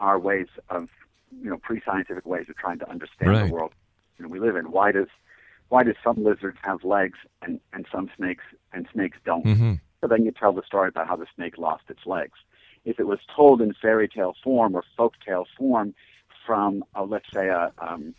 are 0.00 0.18
ways 0.18 0.48
of 0.68 0.88
you 1.42 1.50
know 1.50 1.58
pre-scientific 1.58 2.26
ways 2.26 2.46
of 2.48 2.56
trying 2.56 2.78
to 2.80 2.90
understand 2.90 3.30
Right. 3.30 3.46
the 3.46 3.52
world 3.52 3.72
you 4.18 4.24
know, 4.24 4.28
we 4.30 4.40
live 4.40 4.56
in. 4.56 4.70
Why 4.70 4.92
does 4.92 5.08
why 5.68 5.84
do 5.84 5.94
some 6.02 6.22
lizards 6.22 6.58
have 6.62 6.84
legs 6.84 7.18
and 7.42 7.60
and 7.72 7.86
some 7.92 8.10
snakes 8.16 8.44
and 8.72 8.86
snakes 8.92 9.18
don't? 9.24 9.44
Mm-hmm. 9.44 9.74
So 10.00 10.06
then 10.06 10.24
you 10.24 10.32
tell 10.32 10.52
the 10.52 10.62
story 10.62 10.88
about 10.88 11.06
how 11.08 11.16
the 11.16 11.26
snake 11.34 11.58
lost 11.58 11.84
its 11.88 12.06
legs. 12.06 12.38
If 12.84 12.98
it 12.98 13.06
was 13.06 13.18
told 13.34 13.60
in 13.60 13.74
fairy 13.74 14.08
tale 14.08 14.34
form 14.42 14.74
or 14.74 14.82
folk 14.96 15.14
tale 15.24 15.46
form 15.56 15.94
from, 16.46 16.82
uh, 16.94 17.04
let's 17.04 17.30
say, 17.32 17.48
a, 17.48 17.70
um, 17.78 18.14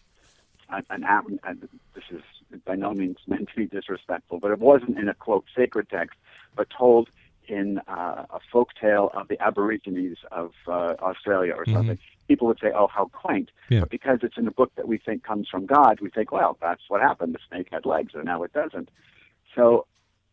an, 0.69 0.85
an 0.91 1.03
app, 1.03 1.25
and 1.43 1.67
this 1.95 2.03
is 2.11 2.21
by 2.65 2.75
no 2.75 2.93
means 2.93 3.17
meant 3.27 3.50
to 3.50 3.55
be 3.55 3.65
disrespectful, 3.65 4.39
but 4.39 4.51
it 4.51 4.59
wasn't 4.59 4.97
in 4.97 5.09
a 5.09 5.13
quote 5.15 5.45
sacred 5.55 5.89
text, 5.89 6.17
but 6.55 6.67
told 6.69 7.09
in 7.48 7.79
uh, 7.88 8.25
a 8.29 8.39
folk 8.51 8.69
tale 8.79 9.10
of 9.13 9.27
the 9.27 9.41
Aborigines 9.41 10.17
of 10.31 10.51
uh, 10.67 10.95
Australia 11.01 11.53
or 11.53 11.65
something, 11.65 11.98
people 12.27 12.48
would 12.48 12.60
say, 12.60 12.71
"Oh, 12.74 12.88
how 12.88 13.05
quaint!" 13.05 13.51
Yeah. 13.69 13.81
But 13.81 13.89
because 13.89 14.19
it's 14.24 14.38
in 14.38 14.48
a 14.48 14.51
book 14.51 14.71
that 14.75 14.88
we 14.88 14.98
think 14.98 15.24
comes 15.24 15.48
from 15.50 15.65
God, 15.65 16.00
we 16.01 16.10
think, 16.10 16.31
"Well, 16.31 16.57
that's 16.62 16.83
what 16.88 17.01
happened. 17.01 17.36
The 17.36 17.39
snake 17.50 17.69
had 17.71 17.86
legs, 17.86 18.13
and 18.13 18.25
now 18.25 18.43
it 18.43 18.53
doesn't." 18.53 18.89
So 19.55 19.86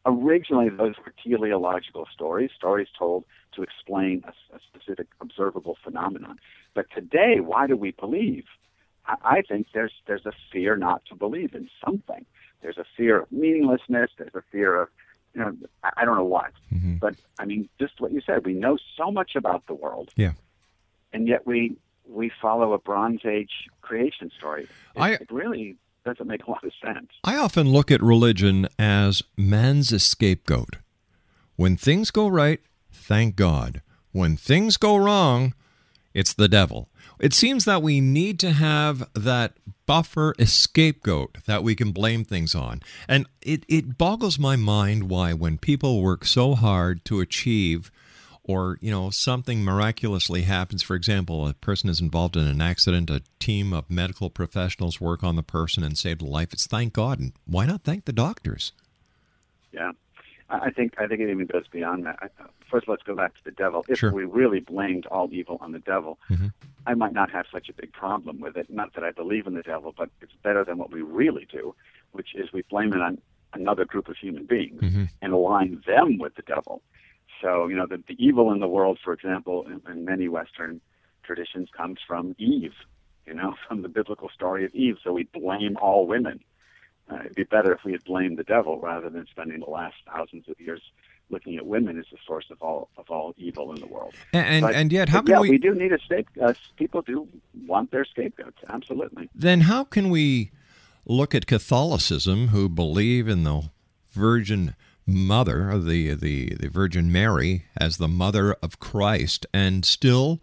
originally 0.07 0.69
those 0.69 0.95
were 1.05 1.13
teleological 1.23 2.07
stories, 2.13 2.51
stories 2.57 2.89
told 2.99 3.25
to 3.55 3.63
explain 3.63 4.25
a, 4.27 4.57
a 4.57 4.61
specific 4.61 5.09
observable 5.21 5.77
phenomenon. 5.83 6.39
But 6.75 6.87
today, 6.95 7.41
why 7.41 7.67
do 7.67 7.77
we 7.77 7.93
believe? 7.93 8.45
I, 9.07 9.17
I 9.25 9.43
think 9.43 9.69
there's 9.75 9.93
there's 10.07 10.27
a 10.27 10.33
fear 10.53 10.77
not 10.77 11.05
to 11.07 11.15
believe 11.15 11.55
in 11.55 11.69
something. 11.85 12.25
There's 12.63 12.79
a 12.79 12.85
fear 12.97 13.21
of 13.21 13.33
meaninglessness. 13.33 14.11
There's 14.19 14.35
a 14.35 14.43
fear 14.51 14.81
of 14.83 14.89
you 15.35 15.41
know 15.41 15.55
I, 15.83 16.05
don't 16.05 16.17
know 16.17 16.25
what. 16.25 16.53
Mm-hmm. 16.73 16.97
But 16.97 17.15
I 17.39 17.45
mean, 17.45 17.69
just 17.79 18.01
what 18.01 18.13
you 18.13 18.21
said, 18.25 18.45
we 18.47 18.55
know 18.55 18.79
so 18.97 19.11
much 19.11 19.37
about 19.37 19.67
the 19.67 19.75
world, 19.75 20.11
Yeah. 20.17 20.33
and 21.13 21.29
yet 21.29 21.47
we 21.47 21.77
we 22.07 22.31
follow 22.41 22.73
a 22.73 22.79
Bronze 22.79 23.21
Age 23.27 23.69
creation 23.83 24.31
story. 24.39 24.65
It, 24.97 25.01
I- 25.01 25.13
it 25.13 25.31
really 25.31 25.77
doesn't 26.05 26.27
make 26.27 26.45
a 26.45 26.51
lot 26.51 26.65
of 26.65 26.73
sense. 26.83 27.11
I 27.25 27.37
often 27.37 27.69
look 27.69 27.91
at 27.91 28.03
religion 28.03 28.67
as 28.79 29.23
man's 29.37 30.03
scapegoat. 30.03 30.77
When 31.57 31.77
things 31.77 32.11
go 32.11 32.29
right, 32.29 32.61
thank 32.91 33.37
God. 33.37 33.83
When 34.13 34.37
things 34.37 34.77
go 34.79 34.97
wrong, 34.97 35.53
it's 36.15 36.33
the 36.33 36.49
devil. 36.49 36.89
It 37.21 37.35
seems 37.35 37.65
that 37.65 37.83
we 37.83 38.01
need 38.01 38.39
to 38.41 38.53
have 38.53 39.09
that 39.15 39.55
buffer 39.87 40.35
scapegoat 40.45 41.39
that 41.47 41.63
we 41.63 41.75
can 41.75 41.93
blame 41.93 42.25
things 42.25 42.55
on. 42.55 42.81
And 43.09 43.27
it, 43.43 43.65
it 43.69 43.99
boggles 43.99 44.39
my 44.39 44.57
mind 44.57 45.09
why, 45.09 45.33
when 45.33 45.59
people 45.59 46.03
work 46.03 46.25
so 46.25 46.55
hard 46.55 47.05
to 47.07 47.21
achieve 47.21 47.91
or 48.45 48.79
you 48.81 48.91
know 48.91 49.11
something 49.11 49.63
miraculously 49.63 50.43
happens 50.43 50.83
for 50.83 50.97
example 50.97 51.47
a 51.47 51.53
person 51.53 51.91
is 51.91 52.01
involved 52.01 52.35
in 52.35 52.47
an 52.47 52.63
accident 52.63 53.11
a 53.11 53.21
team 53.39 53.75
of 53.75 53.91
medical 53.91 54.31
professionals 54.31 54.99
work 54.99 55.23
on 55.23 55.37
the 55.37 55.43
person 55.43 55.85
and 55.85 55.99
save 55.99 56.21
the 56.21 56.25
life 56.25 56.51
it's 56.55 56.67
thank 56.67 56.95
god 56.95 57.19
and 57.19 57.35
why 57.45 57.67
not 57.67 57.83
thank 57.83 58.07
the 58.07 58.13
doctors 58.13 58.73
Yeah, 59.73 59.93
I 60.49 60.71
think 60.71 60.95
I 60.99 61.07
think 61.07 61.21
it 61.21 61.31
even 61.31 61.47
goes 61.47 61.69
beyond 61.69 62.07
that. 62.07 62.33
First, 62.71 62.87
let's 62.89 63.03
go 63.03 63.15
back 63.15 63.35
to 63.35 63.45
the 63.45 63.51
devil. 63.51 63.85
If 63.89 63.99
Sure. 63.99 64.13
we 64.13 64.25
really 64.25 64.61
blamed 64.61 65.07
all 65.07 65.29
evil 65.33 65.59
on 65.61 65.73
the 65.73 65.79
devil, 65.79 66.19
Mhm. 66.31 66.53
I 66.87 66.95
might 66.95 67.13
not 67.13 67.31
have 67.31 67.47
such 67.51 67.69
a 67.69 67.73
big 67.73 67.93
problem 67.93 68.41
with 68.41 68.57
it. 68.57 68.69
Not 68.71 68.93
that 68.95 69.05
I 69.05 69.11
believe 69.11 69.47
in 69.47 69.55
the 69.55 69.63
devil, 69.63 69.95
but 69.97 70.11
it's 70.21 70.35
better 70.43 70.65
than 70.65 70.77
what 70.79 70.91
we 70.91 71.03
really 71.03 71.47
do, 71.51 71.75
which 72.13 72.35
is 72.35 72.53
we 72.53 72.63
blame 72.63 72.93
it 72.93 73.01
on 73.01 73.19
another 73.55 73.85
group 73.87 74.09
of 74.09 74.17
human 74.17 74.45
beings 74.45 74.81
Mhm. 74.83 75.09
and 75.23 75.33
align 75.33 75.83
them 75.87 76.19
with 76.19 76.35
the 76.35 76.43
devil. 76.43 76.83
So, 77.41 77.69
you 77.69 77.77
know, 77.77 77.87
the, 77.87 77.99
the 78.07 78.17
evil 78.23 78.53
in 78.53 78.61
the 78.61 78.69
world, 78.69 78.99
for 79.03 79.13
example, 79.13 79.67
in, 79.67 79.81
in 79.91 80.05
many 80.05 80.29
Western 80.29 80.81
traditions, 81.23 81.71
comes 81.71 82.01
from 82.07 82.35
Eve. 82.39 82.75
You 83.27 83.35
know, 83.35 83.55
from 83.69 83.83
the 83.83 83.89
biblical 83.89 84.29
story 84.31 84.65
of 84.65 84.75
Eve. 84.75 84.99
So 85.03 85.13
we 85.13 85.25
blame 85.25 85.77
all 85.79 86.07
women. 86.07 86.41
Uh, 87.11 87.21
it'd 87.21 87.35
be 87.35 87.45
better 87.45 87.73
if 87.73 87.85
we 87.85 87.93
had 87.93 88.05
blamed 88.05 88.39
the 88.39 88.45
devil 88.45 88.79
rather 88.81 89.09
than 89.09 89.27
spending 89.27 89.61
the 89.61 89.71
last 89.71 89.97
thousands 90.07 90.49
of 90.49 90.59
years 90.61 90.83
looking 91.31 91.57
at 91.57 91.67
women 91.67 91.99
as 91.99 92.07
the 92.11 92.19
source 92.27 92.47
of 92.51 92.61
all 92.63 92.89
of 92.97 93.11
all 93.11 93.35
evil 93.37 93.73
in 93.73 93.81
the 93.81 93.87
world. 93.87 94.15
and 94.33 94.47
and, 94.47 94.63
But- 94.63 94.75
and 94.75 94.93
yet 94.93 95.09
how 95.09 95.21
can 95.23 95.35
yeah, 95.35 95.41
we, 95.41 95.51
we 95.51 95.59
do 95.59 95.75
need 95.75 95.93
a 95.93 95.99
scapegoat. 95.99 96.51
Uh, 96.51 96.55
people 96.77 97.03
do 97.03 97.29
want 97.67 97.91
their 97.91 98.05
scapegoats. 98.05 98.59
Absolutely. 98.69 99.29
then 99.35 99.63
how 99.63 99.85
can 99.85 100.11
we 100.11 100.51
look 101.07 101.35
at 101.35 101.47
catholicism 101.47 102.49
who 102.49 102.69
believe 102.69 103.29
in 103.29 103.45
the 103.45 103.71
virgin 104.13 104.75
mother 105.07 105.79
the, 105.79 106.13
the 106.15 106.55
the 106.57 106.69
virgin 106.69 107.11
mary 107.11 107.65
as 107.81 107.97
the 107.97 108.09
mother 108.09 108.53
of 108.63 108.79
christ 108.79 109.47
and 109.55 109.85
still 109.87 110.39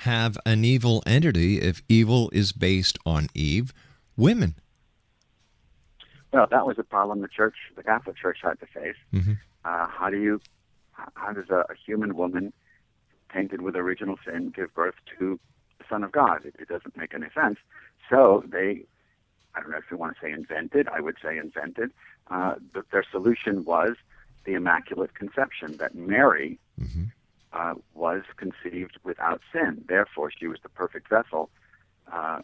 have 0.00 0.36
an 0.44 0.64
evil 0.64 1.02
entity 1.06 1.60
if 1.60 1.82
evil 1.88 2.28
is 2.32 2.50
based 2.52 2.98
on 3.06 3.28
eve 3.34 3.72
women 4.16 4.54
Well, 6.32 6.46
that 6.50 6.66
was 6.66 6.78
a 6.78 6.82
problem 6.84 7.20
the 7.20 7.28
church, 7.28 7.54
the 7.76 7.82
Catholic 7.82 8.16
Church, 8.16 8.38
had 8.42 8.58
to 8.60 8.66
face. 8.66 8.96
Mhm. 9.14 9.38
Uh, 9.66 9.88
how 9.88 10.08
do 10.08 10.18
you, 10.18 10.40
how 11.14 11.32
does 11.32 11.50
a, 11.50 11.64
a 11.68 11.74
human 11.84 12.16
woman 12.16 12.52
tainted 13.32 13.60
with 13.60 13.74
original 13.74 14.16
sin 14.24 14.52
give 14.54 14.72
birth 14.74 14.94
to 15.18 15.40
the 15.78 15.84
Son 15.90 16.04
of 16.04 16.12
God? 16.12 16.44
It, 16.44 16.54
it 16.60 16.68
doesn't 16.68 16.96
make 16.96 17.12
any 17.14 17.26
sense. 17.34 17.58
So 18.08 18.44
they, 18.46 18.84
I 19.54 19.60
don't 19.60 19.70
know 19.72 19.78
if 19.78 19.90
you 19.90 19.96
want 19.96 20.14
to 20.14 20.20
say 20.22 20.30
invented. 20.30 20.88
I 20.88 21.00
would 21.00 21.16
say 21.20 21.36
invented. 21.36 21.90
Uh, 22.30 22.54
but 22.72 22.84
their 22.92 23.04
solution 23.10 23.64
was 23.64 23.96
the 24.44 24.54
Immaculate 24.54 25.14
Conception. 25.14 25.76
That 25.78 25.94
Mary 25.96 26.60
uh, 27.52 27.74
was 27.94 28.22
conceived 28.36 28.98
without 29.02 29.40
sin. 29.52 29.84
Therefore, 29.88 30.30
she 30.30 30.46
was 30.46 30.58
the 30.62 30.68
perfect 30.68 31.08
vessel 31.08 31.50
uh, 32.12 32.40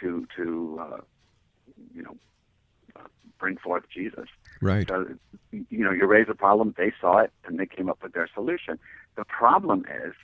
to 0.00 0.28
to 0.36 0.78
uh, 0.80 1.00
you 1.94 2.02
know 2.02 2.16
bring 3.38 3.56
forth 3.56 3.84
Jesus. 3.92 4.28
right 4.60 4.88
So, 4.88 5.06
you 5.52 5.84
know, 5.84 5.90
you 5.92 6.06
raise 6.06 6.26
a 6.28 6.34
problem, 6.34 6.74
they 6.76 6.92
saw 7.00 7.18
it, 7.18 7.32
and 7.46 7.58
they 7.58 7.66
came 7.66 7.88
up 7.88 8.02
with 8.02 8.12
their 8.12 8.28
solution. 8.32 8.78
The 9.16 9.24
problem 9.24 9.84
is, 10.04 10.14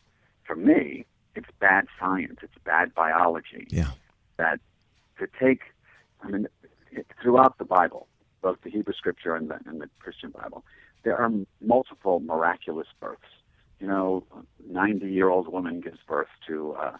for 0.47 0.57
me, 0.57 1.07
it's 1.35 1.49
bad 1.61 1.87
science, 1.99 2.39
it's 2.43 2.59
bad 2.65 2.95
biology. 2.95 3.67
yeah 3.71 3.91
That 4.39 4.61
to 5.19 5.27
take, 5.41 5.61
I 6.23 6.29
mean, 6.31 6.49
it- 6.91 7.07
throughout 7.23 7.59
the 7.59 7.65
Bible, 7.65 8.09
both 8.43 8.59
the 8.63 8.71
Hebrew 8.71 8.95
Scripture 8.95 9.35
and 9.35 9.49
the, 9.51 9.59
and 9.67 9.81
the 9.81 9.89
Christian 10.01 10.31
Bible, 10.31 10.65
there 11.05 11.17
are 11.17 11.31
multiple 11.61 12.21
miraculous 12.21 12.89
births. 13.01 13.23
You 13.81 13.87
know, 13.89 14.25
90-year-old 14.71 15.49
woman 15.49 15.81
gives 15.81 15.99
birth 16.07 16.29
to, 16.49 16.73
uh, 16.75 16.97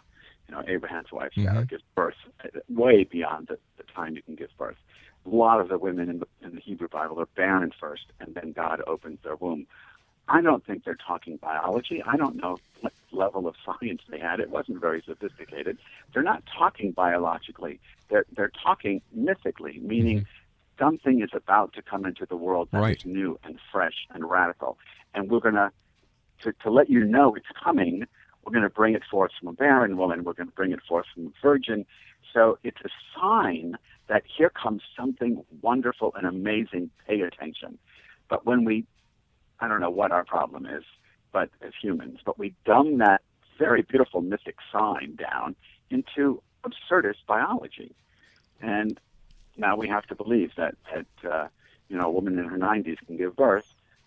you 0.47 0.55
know, 0.55 0.63
Abraham's 0.67 1.11
wife 1.11 1.31
Sarah 1.35 1.63
Mhm. 1.63 1.69
gives 1.69 1.83
birth 1.95 2.15
uh, 2.43 2.47
way 2.69 3.03
beyond 3.03 3.47
the, 3.47 3.57
the 3.77 3.83
time 3.95 4.15
you 4.15 4.21
can 4.21 4.35
give 4.35 4.49
birth. 4.57 4.77
A 5.25 5.29
lot 5.29 5.59
of 5.59 5.69
the 5.69 5.77
women 5.77 6.09
in 6.09 6.19
the, 6.19 6.27
in 6.41 6.55
the 6.55 6.61
Hebrew 6.61 6.87
Bible 6.87 7.19
are 7.19 7.27
barren 7.35 7.71
first, 7.79 8.05
and 8.19 8.35
then 8.35 8.51
God 8.51 8.81
opens 8.85 9.19
their 9.23 9.35
womb. 9.35 9.67
I 10.27 10.41
don't 10.41 10.65
think 10.65 10.83
they're 10.83 10.95
talking 10.95 11.37
biology. 11.37 12.01
I 12.05 12.17
don't 12.17 12.35
know. 12.35 12.59
What 12.81 12.93
level 13.13 13.47
of 13.47 13.55
science 13.63 14.01
they 14.09 14.19
had. 14.19 14.39
It 14.39 14.49
wasn't 14.49 14.81
very 14.81 15.03
sophisticated. 15.05 15.77
They're 16.13 16.23
not 16.23 16.43
talking 16.45 16.91
biologically. 16.91 17.79
They're 18.09 18.25
they're 18.35 18.51
talking 18.61 19.01
mythically, 19.13 19.79
meaning 19.81 20.21
mm-hmm. 20.21 20.83
something 20.83 21.21
is 21.21 21.29
about 21.33 21.73
to 21.73 21.81
come 21.81 22.05
into 22.05 22.25
the 22.25 22.35
world 22.35 22.69
that 22.71 22.79
is 22.79 22.83
Right. 22.83 23.05
new 23.05 23.39
and 23.43 23.59
fresh 23.71 24.07
and 24.13 24.29
radical, 24.29 24.77
and 25.13 25.29
we're 25.29 25.39
gonna 25.39 25.71
to, 26.41 26.53
to 26.63 26.69
let 26.69 26.89
you 26.89 27.03
know 27.03 27.35
it's 27.35 27.45
coming. 27.63 28.05
We're 28.43 28.51
going 28.51 28.63
to 28.63 28.69
bring 28.69 28.93
it 28.93 29.03
forth 29.09 29.31
from 29.39 29.49
a 29.49 29.53
barren 29.53 29.95
woman. 29.95 30.23
We're 30.23 30.33
going 30.33 30.49
to 30.49 30.55
bring 30.55 30.73
it 30.73 30.81
forth 30.87 31.05
from 31.13 31.27
a 31.27 31.31
virgin. 31.41 31.85
So 32.33 32.57
it's 32.63 32.81
a 32.83 32.89
sign 33.19 33.77
that 34.07 34.23
here 34.37 34.49
comes 34.49 34.81
something 34.97 35.43
wonderful 35.61 36.13
and 36.15 36.25
amazing. 36.25 36.89
Pay 37.07 37.21
attention. 37.21 37.77
But 38.29 38.45
when 38.45 38.65
we, 38.65 38.85
I 39.59 39.67
don't 39.67 39.79
know 39.79 39.89
what 39.89 40.11
our 40.11 40.25
problem 40.25 40.65
is, 40.65 40.83
but 41.31 41.49
as 41.61 41.71
humans, 41.81 42.19
but 42.25 42.37
we 42.37 42.53
dumb 42.65 42.97
that 42.99 43.21
very 43.57 43.81
beautiful 43.81 44.21
mythic 44.21 44.55
sign 44.71 45.15
down 45.15 45.55
into 45.89 46.41
absurdist 46.63 47.25
biology, 47.27 47.93
and 48.61 48.99
now 49.57 49.75
we 49.75 49.87
have 49.87 50.05
to 50.07 50.15
believe 50.15 50.51
that 50.57 50.75
that 50.93 51.31
uh, 51.31 51.47
you 51.89 51.97
know 51.97 52.05
a 52.05 52.11
woman 52.11 52.39
in 52.39 52.45
her 52.45 52.57
90s 52.57 52.97
can 53.05 53.17
give 53.17 53.35
birth, 53.35 53.65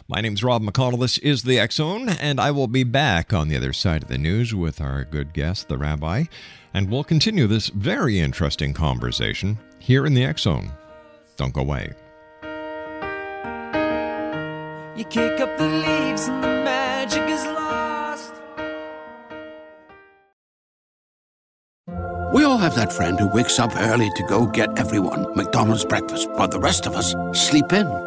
My 0.10 0.22
name's 0.22 0.42
Rob 0.42 0.64
McConnell. 0.64 1.02
This 1.02 1.18
is 1.18 1.44
the 1.44 1.60
X 1.60 1.76
Zone, 1.76 2.08
and 2.08 2.40
I 2.40 2.50
will 2.50 2.68
be 2.68 2.86
back 2.86 3.34
on 3.34 3.50
the 3.50 3.58
other 3.58 3.74
side 3.74 4.04
of 4.04 4.08
the 4.08 4.18
news 4.18 4.56
with 4.56 4.80
our 4.80 5.04
good 5.04 5.34
guest, 5.34 5.68
the 5.68 5.78
Rabbi, 5.78 6.24
and 6.74 6.90
we'll 6.90 7.04
continue 7.04 7.46
this 7.46 7.68
very 7.68 8.18
interesting 8.18 8.74
conversation 8.74 9.58
here 9.80 10.06
in 10.06 10.14
the 10.14 10.24
X 10.24 10.44
Zone. 10.44 10.72
Don't 11.36 11.54
go 11.54 11.60
away. 11.60 11.94
You 14.96 15.04
kick 15.04 15.42
up 15.42 15.58
the 15.58 15.68
leaves 15.68 16.30
and 16.30 16.42
the 16.42 16.64
magic 16.64 17.24
is 17.24 17.44
lost. 17.44 18.34
We 22.34 22.46
all 22.46 22.58
have 22.58 22.76
that 22.76 22.94
friend 22.94 23.20
who 23.20 23.28
wakes 23.34 23.60
up 23.60 23.76
early 23.76 24.10
to 24.16 24.24
go 24.24 24.46
get 24.46 24.80
everyone 24.80 25.36
McDonald's 25.36 25.84
breakfast 25.84 26.30
while 26.32 26.48
the 26.48 26.62
rest 26.62 26.86
of 26.86 26.94
us 26.96 27.14
sleep 27.34 27.74
in. 27.74 28.07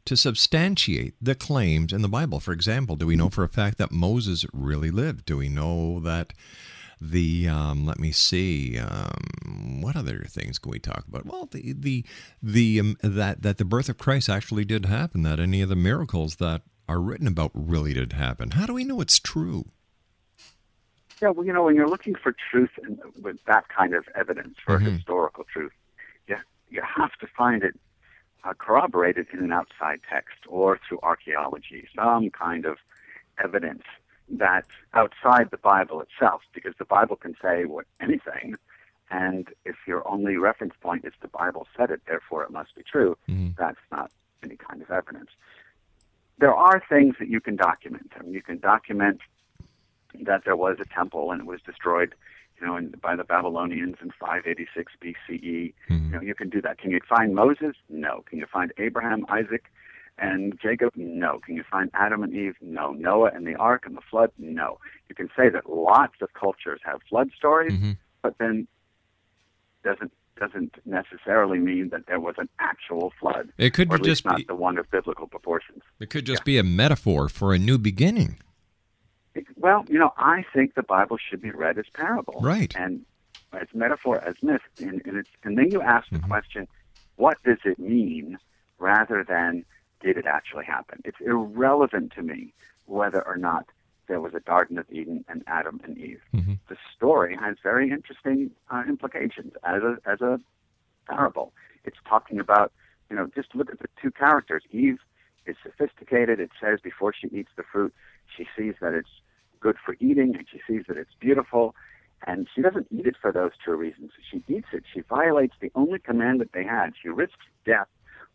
to 0.05 0.17
substantiate 0.17 1.15
the 1.21 1.35
claims 1.35 1.93
in 1.93 2.03
the 2.03 2.09
Bible? 2.09 2.41
For 2.41 2.53
example, 2.53 2.97
do 2.97 3.07
we 3.07 3.17
know 3.17 3.31
for 3.31 3.45
a 3.45 3.49
fact 3.49 3.79
that 3.79 3.93
Moses 3.93 4.45
really 4.53 4.91
lived? 4.91 5.25
Do 5.25 5.37
we 5.37 5.49
know 5.49 6.01
that 6.01 6.33
the 7.01 7.49
um, 7.49 7.85
let 7.85 7.99
me 7.99 8.13
see 8.13 8.79
um, 8.79 9.81
what 9.81 9.97
other 9.97 10.25
things 10.29 10.59
can 10.59 10.71
we 10.71 10.79
talk 10.79 11.05
about? 11.09 11.27
Well, 11.27 11.47
the 11.51 11.73
the 11.73 12.05
the 12.43 12.81
um, 12.81 12.97
that 13.03 13.43
that 13.43 13.59
the 13.59 13.65
birth 13.65 13.89
of 13.89 13.99
Christ 13.99 14.29
actually 14.29 14.65
did 14.65 14.87
happen. 14.87 15.23
That 15.23 15.41
any 15.41 15.63
of 15.63 15.69
the 15.69 15.77
miracles 15.77 16.37
that 16.37 16.63
are 16.89 17.01
written 17.01 17.27
about 17.27 17.51
really 17.55 17.95
did 17.95 18.13
happen. 18.13 18.53
How 18.53 18.67
do 18.67 18.75
we 18.75 18.85
know 18.85 19.01
it's 19.01 19.19
true? 19.19 19.67
Yeah, 21.21 21.31
well, 21.31 21.47
you 21.47 21.53
know, 21.53 21.63
when 21.63 21.77
you're 21.77 21.89
looking 21.89 22.17
for 22.17 22.35
truth 22.51 22.71
and 22.83 22.99
with 23.23 23.37
that 23.47 23.69
kind 23.69 23.95
of 23.95 24.05
evidence 24.17 24.57
for 24.65 24.81
Mhm. 24.81 24.97
historical 24.97 25.45
truth, 25.45 25.73
yeah, 26.29 26.41
you 26.69 26.83
have 26.83 27.13
to 27.21 27.29
find 27.29 27.63
it 27.63 27.79
uh, 28.45 28.53
corroborated 28.55 29.27
in 29.33 29.41
an 29.41 29.53
outside 29.53 30.01
text 30.09 30.39
or 30.49 30.79
through 30.87 30.99
archaeology, 31.03 31.89
some 31.95 32.31
kind 32.31 32.65
of 32.65 32.79
evidence 33.43 33.83
that 34.29 34.65
outside 34.95 35.51
the 35.51 35.59
Bible 35.59 36.01
itself, 36.01 36.43
because 36.53 36.75
the 36.79 36.85
Bible 36.85 37.17
can 37.17 37.35
say 37.43 37.65
what 37.65 37.87
anything, 38.01 38.57
and 39.11 39.49
if 39.65 39.77
your 39.87 40.07
only 40.09 40.37
reference 40.37 40.75
point 40.81 41.05
is 41.05 41.13
the 41.21 41.29
Bible 41.29 41.67
said 41.77 41.91
it, 41.91 42.01
therefore 42.07 42.43
it 42.45 42.51
must 42.51 42.75
be 42.75 42.83
true, 42.83 43.17
that's 43.59 43.81
not 43.91 44.11
any 44.43 44.57
kind 44.57 44.81
of 44.83 44.91
evidence. 44.91 45.31
There 46.39 46.55
are 46.55 46.83
things 46.89 47.17
that 47.19 47.29
you 47.29 47.41
can 47.41 47.57
document. 47.57 48.13
I 48.19 48.23
mean, 48.23 48.33
you 48.33 48.43
can 48.43 48.59
document 48.59 49.21
that 50.23 50.45
there 50.45 50.57
was 50.57 50.79
a 50.81 50.85
temple 50.87 51.31
and 51.31 51.43
it 51.43 51.47
was 51.47 51.61
destroyed, 51.63 52.15
you 52.63 52.69
know, 52.69 52.77
in, 52.77 52.95
by 53.03 53.17
the 53.17 53.25
Babylonians 53.25 53.97
in 54.01 54.11
586 54.21 54.93
BCE. 55.03 55.75
Mm-hmm. 55.91 56.07
You 56.07 56.11
know, 56.13 56.21
you 56.21 56.35
can 56.35 56.49
do 56.49 56.63
that. 56.63 56.79
Can 56.79 56.93
you 56.93 57.01
find 57.09 57.35
Moses? 57.35 57.75
No. 57.89 58.25
Can 58.29 58.39
you 58.39 58.47
find 58.51 58.73
Abraham, 58.79 59.27
Isaac, 59.29 59.65
and 60.19 60.59
Jacob? 60.63 60.93
No. 60.95 61.41
Can 61.45 61.57
you 61.57 61.65
find 61.69 61.91
Adam 61.95 62.23
and 62.23 62.33
Eve? 62.33 62.55
No. 62.61 62.93
Noah 62.93 63.33
and 63.35 63.47
the 63.47 63.57
ark 63.57 63.83
and 63.85 63.97
the 63.97 64.03
flood? 64.09 64.31
No. 64.39 64.79
You 65.09 65.15
can 65.15 65.29
say 65.37 65.49
that 65.49 65.69
lots 65.69 66.15
of 66.23 66.33
cultures 66.35 66.81
have 66.85 67.01
flood 67.09 67.31
stories, 67.37 67.73
mm-hmm. 67.73 67.93
but 68.23 68.37
then 68.39 68.69
doesn't 69.85 70.13
doesn't 70.39 70.75
necessarily 70.87 71.59
mean 71.59 71.91
that 71.91 72.07
there 72.07 72.19
was 72.19 72.35
an 72.39 72.49
actual 72.59 73.13
flood. 73.21 73.53
It 73.59 73.75
could 73.75 73.93
or 73.93 73.97
at 73.97 74.03
least 74.03 74.23
just 74.23 74.25
not 74.25 74.37
be- 74.39 74.45
the 74.45 74.55
one 74.55 74.79
of 74.79 74.91
biblical 74.91 75.27
proportions. 75.27 75.83
It 76.01 76.11
could 76.11 76.25
just 76.25 76.45
be 76.45 76.59
a 76.59 76.65
metaphor 76.65 77.29
for 77.29 77.53
a 77.53 77.59
new 77.59 77.79
beginning. 77.79 78.39
Well, 79.57 79.85
you 79.89 79.99
know, 79.99 80.13
I 80.17 80.45
think 80.53 80.75
the 80.75 80.83
Bible 80.83 81.17
should 81.19 81.41
be 81.41 81.51
read 81.51 81.79
as 81.79 81.87
parable, 81.95 82.39
Right. 82.43 82.75
And 82.77 83.05
as 83.53 83.69
metaphor, 83.75 84.19
as 84.25 84.35
myth, 84.43 84.63
and, 84.81 85.03
and, 85.05 85.17
it's, 85.19 85.29
and 85.45 85.59
then 85.59 85.71
you 85.71 85.83
ask 85.83 86.07
Mm-hmm. 86.07 86.17
the 86.23 86.29
question, 86.29 86.69
what 87.17 87.43
does 87.45 87.59
it 87.65 87.79
mean, 87.79 88.39
rather 88.79 89.25
than 89.25 89.65
did 90.01 90.17
it 90.17 90.27
actually 90.27 90.65
happen? 90.65 91.01
It's 91.05 91.21
irrelevant 91.21 92.13
to 92.13 92.23
me 92.23 92.53
whether 92.87 93.27
or 93.27 93.37
not 93.37 93.67
there 94.09 94.21
was 94.21 94.35
a 94.35 94.41
Garden 94.41 94.79
of 94.79 94.87
Eden 94.91 95.25
and 95.29 95.43
Adam 95.47 95.81
and 95.85 95.97
Eve. 95.97 96.21
Mm-hmm. 96.35 96.55
The 96.69 96.77
story 96.97 97.37
has 97.37 97.57
very 97.63 97.91
interesting 97.91 98.51
uh, 98.71 98.83
implications 98.89 99.53
as 99.63 99.83
a 99.83 99.99
as 100.05 100.21
a 100.21 100.41
parable. 101.09 101.53
It's 101.85 101.97
talking 102.09 102.39
about, 102.41 102.73
you 103.11 103.17
know, 103.17 103.29
just 103.35 103.55
look 103.55 103.71
at 103.71 103.79
the 103.79 103.89
two 104.01 104.11
characters. 104.11 104.63
Eve 104.71 104.99
is 105.47 105.57
sophisticated. 105.63 106.41
It 106.41 106.51
says 106.61 106.81
before 106.81 107.13
she 107.13 107.29
eats 107.29 107.51
the 107.57 107.63
fruit, 107.63 107.95
she 108.37 108.47
sees 108.57 108.75
that 108.81 108.95
it's 108.95 109.09
good 109.61 109.77
for 109.85 109.97
eating 110.01 110.37
and 110.37 110.47
she 110.51 110.61
sees 110.67 110.85
that 110.89 110.97
it's 110.97 111.15
beautiful. 111.21 111.75
And 112.27 112.49
she 112.55 112.63
doesn't 112.63 112.87
eat 112.91 113.07
it 113.07 113.17
for 113.21 113.33
those 113.33 113.53
two 113.65 113.75
reasons. 113.75 114.13
She 114.31 114.45
eats 114.49 114.69
it. 114.73 114.85
She 114.93 115.01
violates 115.01 115.55
the 115.61 115.73
only 115.75 115.99
commandment 115.99 116.53
they 116.53 116.65
had. 116.65 116.93
She 117.01 117.09
risks 117.09 117.45
death 117.65 117.89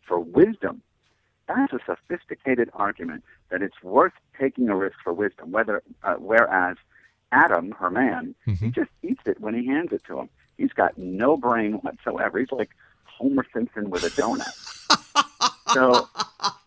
for 0.06 0.18
wisdom. 0.18 0.82
That's 1.46 1.72
a 1.72 1.78
sophisticated 1.86 2.68
argument 2.74 3.24
that 3.50 3.62
it's 3.62 3.82
worth 3.82 4.12
taking 4.38 4.68
a 4.68 4.76
risk 4.76 4.96
for 5.02 5.14
wisdom. 5.14 5.52
Whether, 5.52 5.82
uh, 6.02 6.16
whereas 6.16 6.76
Adam, 7.32 7.72
her 7.72 7.90
man, 7.90 8.34
he 8.60 8.70
just 8.70 8.90
eats 9.02 9.22
it 9.26 9.40
when 9.40 9.54
he 9.54 9.66
hands 9.66 9.92
it 9.92 10.04
to 10.04 10.20
him. 10.20 10.28
He's 10.58 10.72
got 10.72 10.98
no 10.98 11.36
brain 11.36 11.74
whatsoever. 11.74 12.38
He's 12.38 12.52
like 12.52 12.70
Homer 13.04 13.46
Simpson 13.54 13.88
with 13.88 14.04
a 14.04 14.10
donut. 14.10 14.52
so, 15.72 16.08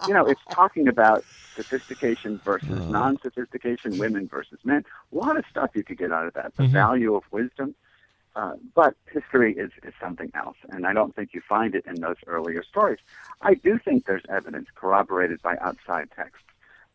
you 0.08 0.14
know, 0.14 0.26
it's 0.26 0.42
talking 0.52 0.88
about 0.88 1.24
sophistication 1.56 2.40
versus 2.44 2.84
non-sophistication, 2.88 3.98
women 3.98 4.28
versus 4.28 4.60
men. 4.64 4.84
A 5.12 5.16
lot 5.16 5.38
of 5.38 5.46
stuff 5.50 5.72
you 5.74 5.84
could 5.84 5.98
get 5.98 6.12
out 6.12 6.28
of 6.28 6.34
that. 6.34 6.56
The 6.56 6.64
Mhm. 6.64 6.72
value 6.72 7.16
of 7.16 7.24
wisdom. 7.32 7.76
Uh, 8.34 8.54
but 8.74 8.96
history 9.12 9.54
is, 9.58 9.72
is 9.84 9.94
something 10.00 10.32
else, 10.36 10.56
and 10.70 10.88
I 10.88 10.94
don't 10.94 11.14
think 11.14 11.34
you 11.34 11.42
find 11.42 11.76
it 11.76 11.86
in 11.86 12.00
those 12.00 12.16
earlier 12.28 12.64
stories. 12.64 13.00
I 13.42 13.56
do 13.56 13.78
think 13.78 14.06
there's 14.06 14.24
evidence 14.30 14.70
corroborated 14.74 15.42
by 15.42 15.58
outside 15.58 16.10
texts 16.16 16.46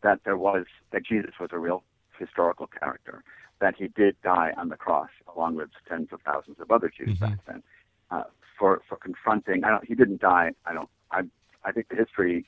that 0.01 0.23
there 0.23 0.37
was 0.37 0.65
that 0.91 1.03
Jesus 1.05 1.33
was 1.39 1.49
a 1.51 1.59
real 1.59 1.83
historical 2.17 2.65
character, 2.65 3.23
that 3.59 3.75
he 3.75 3.87
did 3.87 4.19
die 4.23 4.51
on 4.57 4.69
the 4.69 4.77
cross 4.77 5.11
along 5.35 5.55
with 5.55 5.69
tens 5.87 6.09
of 6.11 6.21
thousands 6.23 6.59
of 6.59 6.71
other 6.71 6.89
Jews 6.89 7.19
back 7.19 7.37
then 7.45 7.61
uh, 8.09 8.23
for 8.57 8.81
for 8.89 8.95
confronting. 8.97 9.63
I 9.63 9.69
don't. 9.69 9.85
He 9.85 9.93
didn't 9.93 10.21
die. 10.21 10.53
I 10.65 10.73
don't. 10.73 10.89
I 11.11 11.21
I 11.63 11.71
think 11.71 11.89
the 11.89 11.95
history, 11.95 12.45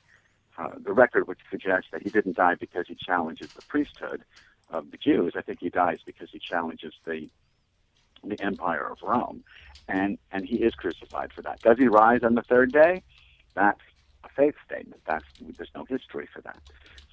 uh, 0.60 0.70
the 0.84 0.92
record 0.92 1.26
would 1.26 1.38
suggest 1.50 1.86
that 1.92 2.02
he 2.02 2.10
didn't 2.10 2.36
die 2.36 2.54
because 2.58 2.84
he 2.88 2.96
challenges 2.96 3.50
the 3.56 3.62
priesthood 3.62 4.24
of 4.70 4.90
the 4.90 4.98
Jews. 4.98 5.34
I 5.36 5.42
think 5.42 5.58
he 5.60 5.70
dies 5.70 5.98
because 6.04 6.28
he 6.32 6.38
challenges 6.40 6.92
the 7.06 7.28
the 8.22 8.40
empire 8.40 8.86
of 8.90 8.98
Rome, 9.02 9.44
and 9.88 10.18
and 10.30 10.44
he 10.44 10.56
is 10.56 10.74
crucified 10.74 11.30
for 11.34 11.42
that. 11.42 11.62
Does 11.62 11.78
he 11.78 11.88
rise 11.88 12.20
on 12.22 12.34
the 12.34 12.42
third 12.42 12.72
day? 12.72 13.02
That's 13.54 13.80
a 14.24 14.28
faith 14.36 14.54
statement. 14.66 15.00
That's 15.06 15.24
there's 15.56 15.70
no 15.74 15.84
history 15.88 16.28
for 16.32 16.42
that. 16.42 16.60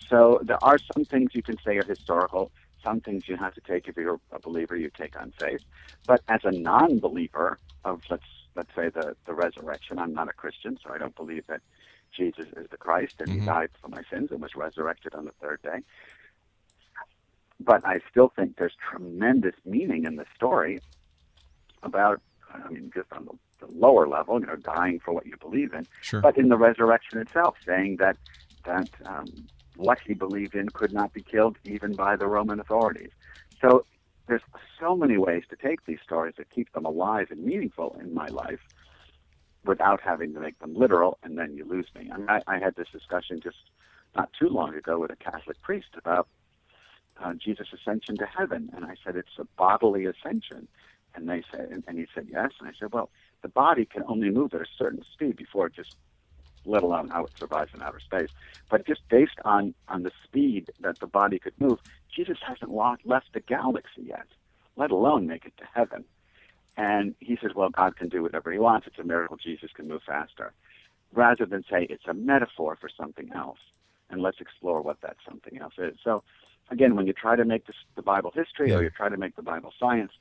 So 0.10 0.40
there 0.44 0.64
are 0.64 0.80
some 0.94 1.06
things 1.06 1.32
you 1.34 1.44
can 1.44 1.58
say 1.66 1.78
are 1.78 1.84
historical. 1.86 2.52
Some 2.84 3.02
things 3.02 3.24
you 3.28 3.38
have 3.38 3.54
to 3.56 3.62
take 3.62 3.88
if 3.88 3.96
you're 3.98 4.20
a 4.32 4.40
believer, 4.40 4.76
you 4.76 4.92
take 4.98 5.20
on 5.20 5.34
faith. 5.40 5.62
But 6.06 6.22
as 6.28 6.42
a 6.44 6.52
non-believer 6.52 7.60
of 7.86 8.02
let's 8.10 8.24
let's 8.56 8.70
say 8.76 8.90
the 8.90 9.16
the 9.26 9.34
resurrection, 9.34 10.00
I'm 10.00 10.14
not 10.14 10.30
a 10.30 10.34
Christian, 10.34 10.78
so 10.84 10.94
I 10.94 10.98
don't 10.98 11.16
believe 11.16 11.44
that 11.48 11.62
Jesus 12.18 12.48
is 12.58 12.68
the 12.72 12.78
Christ 12.78 13.16
and 13.20 13.30
he 13.30 13.40
died 13.46 13.70
for 13.82 13.90
my 13.90 14.02
sins 14.12 14.30
and 14.32 14.42
was 14.42 14.56
resurrected 14.56 15.14
on 15.14 15.26
the 15.26 15.32
third 15.42 15.62
day. 15.62 15.80
But 17.60 17.86
I 17.86 18.00
still 18.10 18.32
think 18.36 18.58
there's 18.58 18.76
tremendous 18.92 19.56
meaning 19.66 20.06
in 20.06 20.16
the 20.16 20.26
story 20.36 20.80
about, 21.84 22.22
I 22.54 22.70
mean, 22.70 22.92
just 22.94 23.12
on 23.14 23.26
the, 23.26 23.66
the 23.66 23.72
lower 23.74 24.08
level, 24.08 24.40
you 24.40 24.48
know, 24.48 24.56
dying 24.56 25.00
for 25.04 25.14
what 25.14 25.26
you 25.26 25.38
believe 25.40 25.74
in, 25.74 25.88
Sure. 26.02 26.22
but 26.22 26.38
in 26.38 26.50
the 26.50 26.58
resurrection 26.58 27.20
itself, 27.20 27.56
saying 27.66 27.98
that 27.98 28.18
that 28.66 28.90
um, 29.06 29.26
what 29.78 30.00
he 30.06 30.14
believed 30.14 30.56
in 30.56 30.68
could 30.70 30.92
not 30.92 31.14
be 31.14 31.22
killed 31.22 31.56
even 31.64 31.94
by 31.94 32.16
the 32.16 32.28
Roman 32.28 32.60
authorities. 32.60 33.12
So 33.62 33.86
there's 34.28 34.42
so 34.80 34.96
many 34.96 35.18
ways 35.18 35.44
to 35.50 35.56
take 35.56 35.86
these 35.86 36.00
stories 36.04 36.34
that 36.38 36.50
keep 36.50 36.72
them 36.74 36.86
alive 36.86 37.28
and 37.32 37.44
meaningful 37.44 37.96
in 38.02 38.14
my 38.14 38.28
life 38.28 38.60
without 39.68 40.02
having 40.02 40.34
to 40.34 40.40
make 40.40 40.58
them 40.60 40.74
literal, 40.76 41.18
and 41.24 41.38
then 41.38 41.56
you 41.56 41.66
lose 41.66 41.88
me. 41.96 42.10
I, 42.28 42.38
I, 42.48 42.56
I 42.56 42.60
had 42.60 42.76
this 42.76 42.88
discussion 42.92 43.40
just 43.42 43.58
not 44.16 44.30
too 44.40 44.50
long 44.50 44.74
ago 44.76 45.00
with 45.00 45.12
a 45.12 45.16
Catholic 45.16 45.62
priest 45.62 45.90
about 45.98 46.28
uh, 47.24 47.34
Jesus' 47.34 47.68
ascension 47.74 48.18
to 48.18 48.26
heaven, 48.26 48.70
and 48.76 48.86
I 48.86 48.96
said 49.04 49.16
it's 49.16 49.38
a 49.40 49.46
bodily 49.58 50.06
ascension, 50.06 50.68
and 51.16 51.28
they 51.28 51.44
said, 51.52 51.70
and, 51.72 51.84
and 51.88 51.98
he 51.98 52.06
said 52.14 52.28
yes, 52.32 52.52
and 52.60 52.70
I 52.70 52.72
said, 52.80 52.94
well, 52.94 53.10
the 53.42 53.50
body 53.50 53.86
can 53.86 54.04
only 54.08 54.30
move 54.30 54.54
at 54.54 54.62
a 54.62 54.66
certain 54.78 55.04
speed 55.14 55.36
before 55.36 55.68
it 55.68 55.76
just, 55.76 55.90
let 56.66 56.84
alone 56.84 57.10
how 57.10 57.24
it 57.24 57.32
survives 57.40 57.72
in 57.74 57.82
outer 57.82 58.00
space, 58.00 58.30
but 58.70 58.86
just 58.86 59.02
based 59.10 59.40
on 59.46 59.74
on 59.88 60.04
the 60.04 60.12
speed 60.26 60.72
that 60.82 61.00
the 61.00 61.08
body 61.08 61.40
could 61.40 61.54
move, 61.60 61.80
Jesus 62.14 62.38
hasn't 62.46 62.72
lost, 62.72 63.02
left 63.06 63.28
the 63.34 63.40
galaxy 63.40 64.04
yet, 64.04 64.28
let 64.76 64.92
alone 64.92 65.28
make 65.28 65.46
it 65.46 65.54
to 65.58 65.64
heaven. 65.74 66.04
And 66.78 67.16
he 67.20 67.38
says, 67.42 67.52
well, 67.56 67.70
God 67.70 67.98
can 67.98 68.08
do 68.08 68.22
whatever 68.22 68.52
he 68.52 68.60
wants. 68.60 68.88
It's 68.88 69.00
a 69.00 69.04
miracle. 69.04 69.36
Jesus 69.36 69.72
can 69.74 69.88
move 69.88 70.04
faster. 70.06 70.54
Rather 71.14 71.46
than 71.46 71.64
say 71.70 71.88
it's 71.90 72.06
a 72.08 72.14
metaphor 72.14 72.78
for 72.80 72.90
something 72.90 73.32
else. 73.34 73.60
And 74.10 74.22
let's 74.22 74.40
explore 74.40 74.82
what 74.82 75.02
that 75.02 75.18
something 75.28 75.60
else 75.60 75.74
is. 75.78 75.98
So, 76.04 76.24
again, 76.70 76.96
when 76.96 77.08
you 77.08 77.14
try 77.14 77.36
to 77.36 77.44
make 77.44 77.66
this, 77.66 77.76
the 77.96 78.02
Bible 78.02 78.32
history 78.34 78.72
or 78.74 78.84
you 78.84 78.90
try 78.90 79.10
to 79.10 79.18
make 79.18 79.36
the 79.36 79.42
Bible 79.42 79.74
science, 79.80 80.12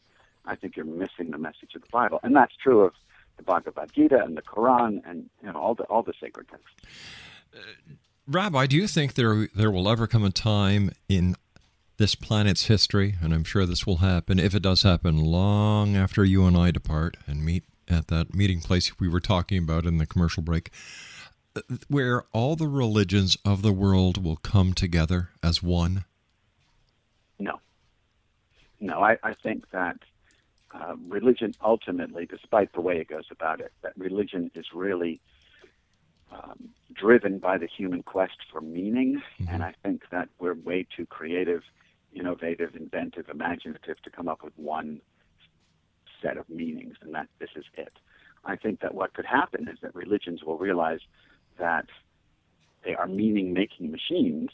I 0.47 0.57
think 0.57 0.77
you're 0.77 0.87
missing 0.87 1.31
the 1.31 1.39
message 1.39 1.75
of 1.75 1.83
the 1.83 1.89
Bible, 1.91 2.21
and 2.23 2.35
that's 2.35 2.55
true 2.57 2.83
of 2.83 2.93
the 3.37 3.43
Bhagavad 3.43 3.93
Gita 3.93 4.23
and 4.23 4.37
the 4.37 4.43
Quran 4.43 5.03
and 5.05 5.29
you 5.43 5.53
know 5.53 5.59
all 5.59 5.75
the 5.75 5.85
all 5.85 6.03
the 6.03 6.15
sacred 6.21 6.49
texts. 6.49 6.71
Uh, 7.55 7.59
Rabbi, 8.27 8.67
do 8.67 8.77
you 8.77 8.87
think 8.87 9.15
there 9.15 9.49
there 9.55 9.71
will 9.71 9.89
ever 9.89 10.07
come 10.07 10.25
a 10.25 10.31
time 10.31 10.91
in 11.09 11.37
this 11.99 12.15
planet's 12.15 12.67
history, 12.67 13.17
and 13.23 13.33
I'm 13.33 13.45
sure 13.45 13.67
this 13.67 13.87
will 13.87 13.99
happen 13.99 14.39
if 14.39 14.55
it 14.55 14.63
does 14.63 14.83
happen 14.83 15.19
long 15.19 15.97
after 15.97 16.25
you 16.25 16.45
and 16.47 16.57
I 16.57 16.71
depart 16.71 17.17
and 17.27 17.45
meet 17.45 17.65
at 17.89 18.09
that 18.09 18.35
meeting 18.35 18.61
place 18.61 18.99
we 18.99 19.09
were 19.09 19.21
talking 19.21 19.59
about 19.59 19.87
in 19.87 19.99
the 19.99 20.07
commercial 20.07 20.43
break, 20.43 20.71
where 21.89 22.25
all 22.33 22.57
the 22.57 22.69
religions 22.69 23.37
of 23.45 23.63
the 23.63 23.73
world 23.73 24.23
will 24.23 24.37
come 24.37 24.75
together 24.75 25.31
as 25.43 25.63
one? 25.63 26.05
No. 27.39 27.61
No, 28.81 29.01
I, 29.03 29.17
I 29.23 29.33
think 29.33 29.71
that 29.71 29.97
uh, 30.75 30.97
religion 31.09 31.55
ultimately, 31.65 32.27
despite 32.27 32.73
the 32.73 32.81
way 32.83 32.99
it 32.99 33.09
goes 33.09 33.27
about 33.31 33.61
it, 33.61 33.73
that 33.83 33.93
religion 33.97 34.51
is 34.55 34.67
really 34.75 35.21
um, 36.31 36.71
driven 36.93 37.39
by 37.39 37.57
the 37.57 37.67
human 37.67 38.03
quest 38.03 38.37
for 38.53 38.61
meaning. 38.61 39.23
Mm-hmm. 39.41 39.55
And 39.55 39.63
I 39.63 39.75
think 39.83 40.03
that 40.11 40.29
we're 40.39 40.55
way 40.55 40.87
too 40.95 41.07
creative, 41.07 41.63
innovative, 42.19 42.75
inventive, 42.75 43.29
imaginative 43.29 44.01
to 44.03 44.11
come 44.11 44.29
up 44.29 44.43
with 44.43 44.53
one 44.57 45.01
set 46.23 46.37
of 46.37 46.49
meanings, 46.49 46.97
and 47.03 47.15
that 47.15 47.29
this 47.39 47.51
is 47.57 47.65
it. 47.75 47.93
I 48.45 48.57
think 48.57 48.81
that 48.81 48.95
what 48.95 49.15
could 49.15 49.27
happen 49.27 49.69
is 49.69 49.79
that 49.83 49.95
religions 49.95 50.43
will 50.45 50.59
realize 50.59 51.01
that 51.59 51.87
they 52.85 52.95
are 52.95 53.07
meaning 53.07 53.53
making 53.53 53.91
machines, 53.91 54.51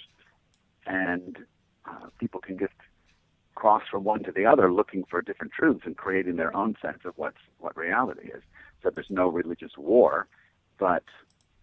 and 0.87 1.39
uh, 1.89 2.07
people 2.19 2.41
can 2.41 2.59
just 2.59 2.73
cross 3.55 3.83
from 3.91 4.05
one 4.05 4.23
to 4.25 4.33
the 4.33 4.47
other 4.47 4.73
looking 4.73 5.05
for 5.09 5.21
different 5.21 5.53
truths 5.53 5.83
and 5.85 5.97
creating 5.97 6.37
their 6.37 6.57
own 6.57 6.75
sense 6.81 7.01
of 7.05 7.13
what's 7.17 7.37
what 7.59 7.77
reality 7.77 8.29
is. 8.29 8.43
So 8.83 8.91
there's 8.91 9.11
no 9.11 9.29
religious 9.29 9.73
war, 9.77 10.27
but 10.79 11.05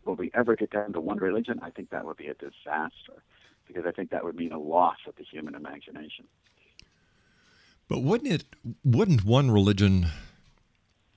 will 0.06 0.16
we 0.16 0.32
ever 0.34 0.56
get 0.56 0.70
down 0.70 0.94
to 0.94 1.02
one 1.02 1.18
religion? 1.18 1.60
I 1.62 1.72
think 1.72 1.90
that 1.90 2.06
would 2.06 2.18
be 2.18 2.28
a 2.28 2.36
disaster 2.36 3.24
because 3.70 3.86
I 3.88 3.92
think 3.92 4.10
that 4.10 4.24
would 4.24 4.36
mean 4.36 4.52
a 4.52 4.60
loss 4.60 4.98
of 5.08 5.16
the 5.16 5.24
human 5.24 5.54
imagination. 5.56 6.26
But 7.88 8.00
wouldn't 8.00 8.32
it 8.32 8.44
wouldn't 8.84 9.24
one 9.24 9.52
religion 9.52 10.08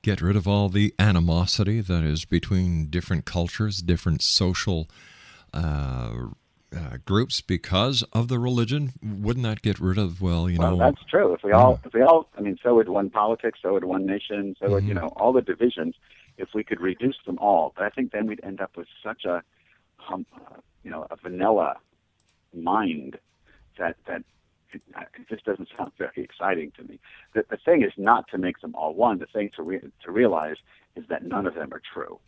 get 0.02 0.20
rid 0.20 0.36
of 0.36 0.46
all 0.46 0.68
the 0.68 0.94
animosity 0.98 1.80
that 1.80 2.04
is 2.04 2.24
between 2.24 2.86
different 2.86 3.24
cultures, 3.24 3.80
different 3.82 4.20
social 4.22 4.88
uh, 5.54 6.28
uh, 6.74 6.96
groups 7.04 7.40
because 7.40 8.02
of 8.12 8.28
the 8.28 8.38
religion? 8.38 8.92
Wouldn't 9.02 9.44
that 9.44 9.62
get 9.62 9.80
rid 9.80 9.98
of 9.98 10.20
well, 10.20 10.48
you 10.48 10.58
well, 10.58 10.76
know? 10.76 10.78
that's 10.78 11.04
true. 11.08 11.32
If 11.34 11.42
we 11.42 11.52
all, 11.52 11.78
if 11.84 11.92
we 11.94 12.02
all, 12.02 12.28
I 12.36 12.40
mean, 12.40 12.58
so 12.62 12.74
would 12.74 12.88
one 12.88 13.10
politics, 13.10 13.60
so 13.62 13.72
would 13.74 13.84
one 13.84 14.06
nation, 14.06 14.54
so 14.60 14.70
would 14.70 14.84
you 14.84 14.94
Mhm. 14.94 15.02
know 15.02 15.08
all 15.16 15.32
the 15.32 15.42
divisions. 15.42 15.94
If 16.38 16.48
we 16.54 16.64
could 16.64 16.80
reduce 16.80 17.18
them 17.26 17.38
all, 17.38 17.74
but 17.76 17.84
I 17.84 17.90
think 17.90 18.12
then 18.12 18.26
we'd 18.26 18.40
end 18.42 18.62
up 18.62 18.74
with 18.76 18.88
such 19.04 19.26
a, 19.26 19.42
hum, 19.96 20.24
uh, 20.34 20.56
you 20.82 20.90
know, 20.90 21.06
a 21.10 21.16
vanilla 21.16 21.76
mind 22.54 23.18
that 23.78 23.96
that 24.06 24.22
it, 24.72 24.82
it 25.18 25.28
just 25.28 25.44
doesn't 25.44 25.68
sound 25.76 25.92
very 25.98 26.22
exciting 26.24 26.72
to 26.78 26.84
me. 26.84 26.98
The, 27.34 27.44
the 27.50 27.56
thing 27.56 27.82
is 27.82 27.92
not 27.96 28.28
to 28.28 28.38
make 28.38 28.60
them 28.60 28.74
all 28.74 28.94
one. 28.94 29.18
The 29.18 29.26
thing 29.26 29.50
to 29.56 29.62
re- 29.62 29.80
to 30.04 30.10
realize 30.10 30.56
is 30.96 31.04
that 31.08 31.24
none 31.24 31.46
of 31.46 31.54
them 31.54 31.72
are 31.72 31.82
true. 31.92 32.18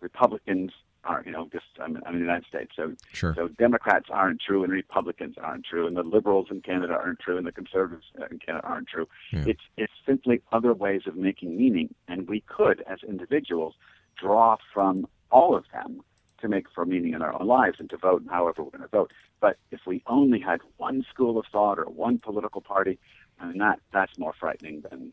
Republicans 0.00 0.72
are, 1.04 1.22
you 1.24 1.32
know, 1.32 1.48
just 1.52 1.66
I'm, 1.80 1.96
I'm 2.06 2.14
in 2.14 2.20
the 2.20 2.26
United 2.26 2.46
States, 2.46 2.72
so 2.76 2.92
Sure. 3.12 3.34
so 3.34 3.48
Democrats 3.48 4.06
aren't 4.10 4.40
true, 4.40 4.64
and 4.64 4.72
Republicans 4.72 5.36
aren't 5.38 5.64
true, 5.64 5.86
and 5.86 5.96
the 5.96 6.02
liberals 6.02 6.48
in 6.50 6.60
Canada 6.60 6.92
aren't 6.94 7.20
true, 7.20 7.36
and 7.38 7.46
the 7.46 7.52
conservatives 7.52 8.06
uh, 8.20 8.26
in 8.30 8.38
Canada 8.38 8.66
aren't 8.66 8.88
true. 8.88 9.08
Yeah. 9.32 9.44
It's 9.46 9.62
it's 9.76 9.92
simply 10.06 10.40
other 10.52 10.74
ways 10.74 11.02
of 11.06 11.16
making 11.16 11.56
meaning, 11.56 11.94
and 12.08 12.28
we 12.28 12.40
could, 12.40 12.82
as 12.86 12.98
individuals, 13.02 13.74
draw 14.16 14.56
from 14.72 15.06
all 15.30 15.54
of 15.56 15.64
them 15.72 16.02
to 16.40 16.48
make 16.48 16.66
for 16.74 16.84
meaning 16.84 17.14
in 17.14 17.22
our 17.22 17.34
own 17.40 17.46
lives 17.46 17.76
and 17.80 17.90
to 17.90 17.96
vote 17.96 18.22
however 18.30 18.62
we're 18.62 18.70
going 18.70 18.82
to 18.82 18.88
vote. 18.88 19.12
But 19.40 19.56
if 19.70 19.80
we 19.86 20.02
only 20.06 20.40
had 20.40 20.60
one 20.76 21.04
school 21.10 21.38
of 21.38 21.46
thought 21.50 21.78
or 21.78 21.84
one 21.84 22.18
political 22.18 22.60
party, 22.60 22.98
I 23.40 23.46
mean 23.46 23.58
that 23.58 23.80
that's 23.92 24.18
more 24.18 24.34
frightening 24.38 24.82
than 24.90 25.12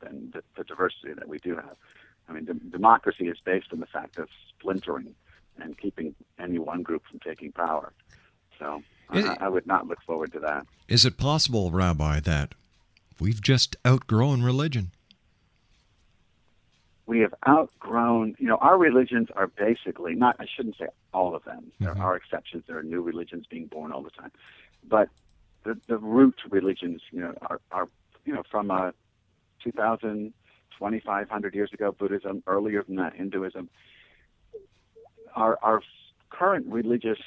than 0.00 0.30
the, 0.32 0.42
the 0.56 0.64
diversity 0.64 1.12
that 1.14 1.28
we 1.28 1.38
do 1.38 1.54
have. 1.56 1.76
I 2.28 2.32
mean, 2.32 2.44
dem- 2.44 2.68
democracy 2.70 3.28
is 3.28 3.38
based 3.44 3.68
on 3.72 3.80
the 3.80 3.86
fact 3.86 4.18
of 4.18 4.28
splintering 4.48 5.14
and 5.60 5.76
keeping 5.78 6.14
any 6.38 6.58
one 6.58 6.82
group 6.82 7.02
from 7.08 7.20
taking 7.20 7.52
power. 7.52 7.92
So 8.58 8.82
Is 9.12 9.24
I, 9.24 9.32
it- 9.32 9.38
I 9.42 9.48
would 9.48 9.66
not 9.66 9.86
look 9.86 10.02
forward 10.02 10.32
to 10.32 10.40
that. 10.40 10.66
Is 10.88 11.04
it 11.04 11.16
possible, 11.18 11.70
Rabbi, 11.70 12.20
that 12.20 12.54
we've 13.20 13.40
just 13.40 13.76
outgrown 13.86 14.42
religion? 14.42 14.90
We 17.06 17.20
have 17.20 17.34
outgrown, 17.48 18.36
you 18.38 18.46
know, 18.46 18.56
our 18.56 18.78
religions 18.78 19.28
are 19.34 19.48
basically 19.48 20.14
not, 20.14 20.36
I 20.38 20.46
shouldn't 20.46 20.78
say 20.78 20.86
all 21.12 21.34
of 21.34 21.44
them. 21.44 21.72
There 21.80 21.98
are 21.98 22.16
exceptions. 22.16 22.64
There 22.66 22.78
are 22.78 22.82
new 22.82 23.02
religions 23.02 23.46
being 23.50 23.66
born 23.66 23.92
all 23.92 24.02
the 24.02 24.10
time. 24.10 24.30
But 24.88 25.08
the, 25.64 25.78
the 25.88 25.98
root 25.98 26.40
religions, 26.48 27.02
you 27.10 27.20
know, 27.20 27.34
are, 27.42 27.60
are 27.72 27.88
you 28.24 28.32
know, 28.32 28.42
from 28.50 28.70
uh, 28.70 28.92
2,000, 29.64 30.32
2,500 30.78 31.54
years 31.54 31.72
ago, 31.72 31.92
Buddhism, 31.92 32.42
earlier 32.46 32.84
than 32.84 32.96
that, 32.96 33.14
Hinduism. 33.14 33.68
Our, 35.34 35.58
our 35.62 35.82
current 36.30 36.66
religious, 36.68 37.18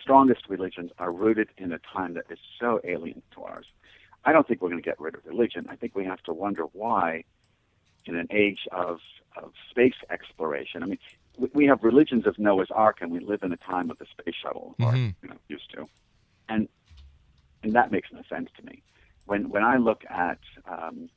strongest 0.00 0.42
religions 0.48 0.90
are 0.98 1.10
rooted 1.10 1.48
in 1.56 1.72
a 1.72 1.78
time 1.78 2.14
that 2.14 2.24
is 2.30 2.38
so 2.60 2.80
alien 2.84 3.22
to 3.34 3.42
ours. 3.42 3.66
I 4.26 4.32
don't 4.32 4.46
think 4.46 4.60
we're 4.60 4.70
going 4.70 4.82
to 4.82 4.86
get 4.86 5.00
rid 5.00 5.14
of 5.14 5.24
religion. 5.24 5.66
I 5.70 5.76
think 5.76 5.94
we 5.94 6.04
have 6.04 6.22
to 6.24 6.32
wonder 6.32 6.64
why 6.72 7.24
in 8.06 8.16
an 8.16 8.28
age 8.30 8.60
of, 8.72 8.98
of 9.36 9.52
space 9.70 9.94
exploration. 10.10 10.82
I 10.82 10.86
mean, 10.86 10.98
we- 11.38 11.50
we 11.52 11.66
have 11.66 11.82
religions 11.84 12.26
of 12.26 12.38
Noah's 12.38 12.70
Ark, 12.70 12.98
and 13.02 13.12
we 13.12 13.20
live 13.20 13.42
in 13.42 13.52
a 13.52 13.56
time 13.58 13.90
of 13.90 13.98
the 13.98 14.06
space 14.06 14.34
shuttle, 14.34 14.74
or 14.80 14.92
Mhm. 14.92 15.14
you 15.22 15.28
know, 15.28 15.38
used 15.48 15.70
to, 15.72 15.88
and 16.48 16.68
and 17.62 17.72
that 17.74 17.90
makes 17.90 18.12
no 18.12 18.22
sense 18.28 18.50
to 18.56 18.64
me. 18.64 18.82
When 19.24 19.48
when 19.48 19.64
I 19.64 19.76
look 19.76 20.04
at 20.08 20.38
um, 20.66 21.10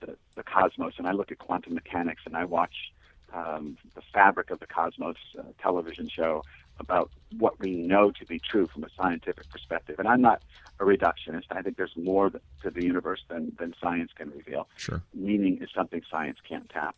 the, 0.00 0.16
the 0.34 0.42
cosmos, 0.42 0.94
and 0.98 1.06
I 1.06 1.12
look 1.12 1.30
at 1.32 1.38
quantum 1.38 1.74
mechanics, 1.74 2.22
and 2.26 2.36
I 2.36 2.44
watch 2.44 2.92
um, 3.32 3.76
the 3.94 4.02
fabric 4.12 4.50
of 4.50 4.60
the 4.60 4.66
cosmos 4.66 5.16
uh, 5.38 5.42
television 5.60 6.08
show 6.08 6.44
about 6.78 7.10
what 7.38 7.58
we 7.60 7.74
know 7.74 8.10
to 8.10 8.24
be 8.26 8.38
true 8.38 8.66
from 8.66 8.84
a 8.84 8.88
scientific 8.96 9.48
perspective. 9.50 9.98
And 9.98 10.08
I'm 10.08 10.20
not 10.20 10.42
a 10.80 10.84
reductionist. 10.84 11.44
I 11.50 11.62
think 11.62 11.76
there's 11.76 11.96
more 11.96 12.30
to 12.30 12.70
the 12.70 12.84
universe 12.84 13.22
than, 13.28 13.52
than 13.58 13.74
science 13.80 14.12
can 14.14 14.30
reveal. 14.30 14.68
Sure. 14.76 15.02
Meaning 15.14 15.58
is 15.62 15.70
something 15.74 16.02
science 16.10 16.38
can't 16.46 16.68
tap. 16.68 16.96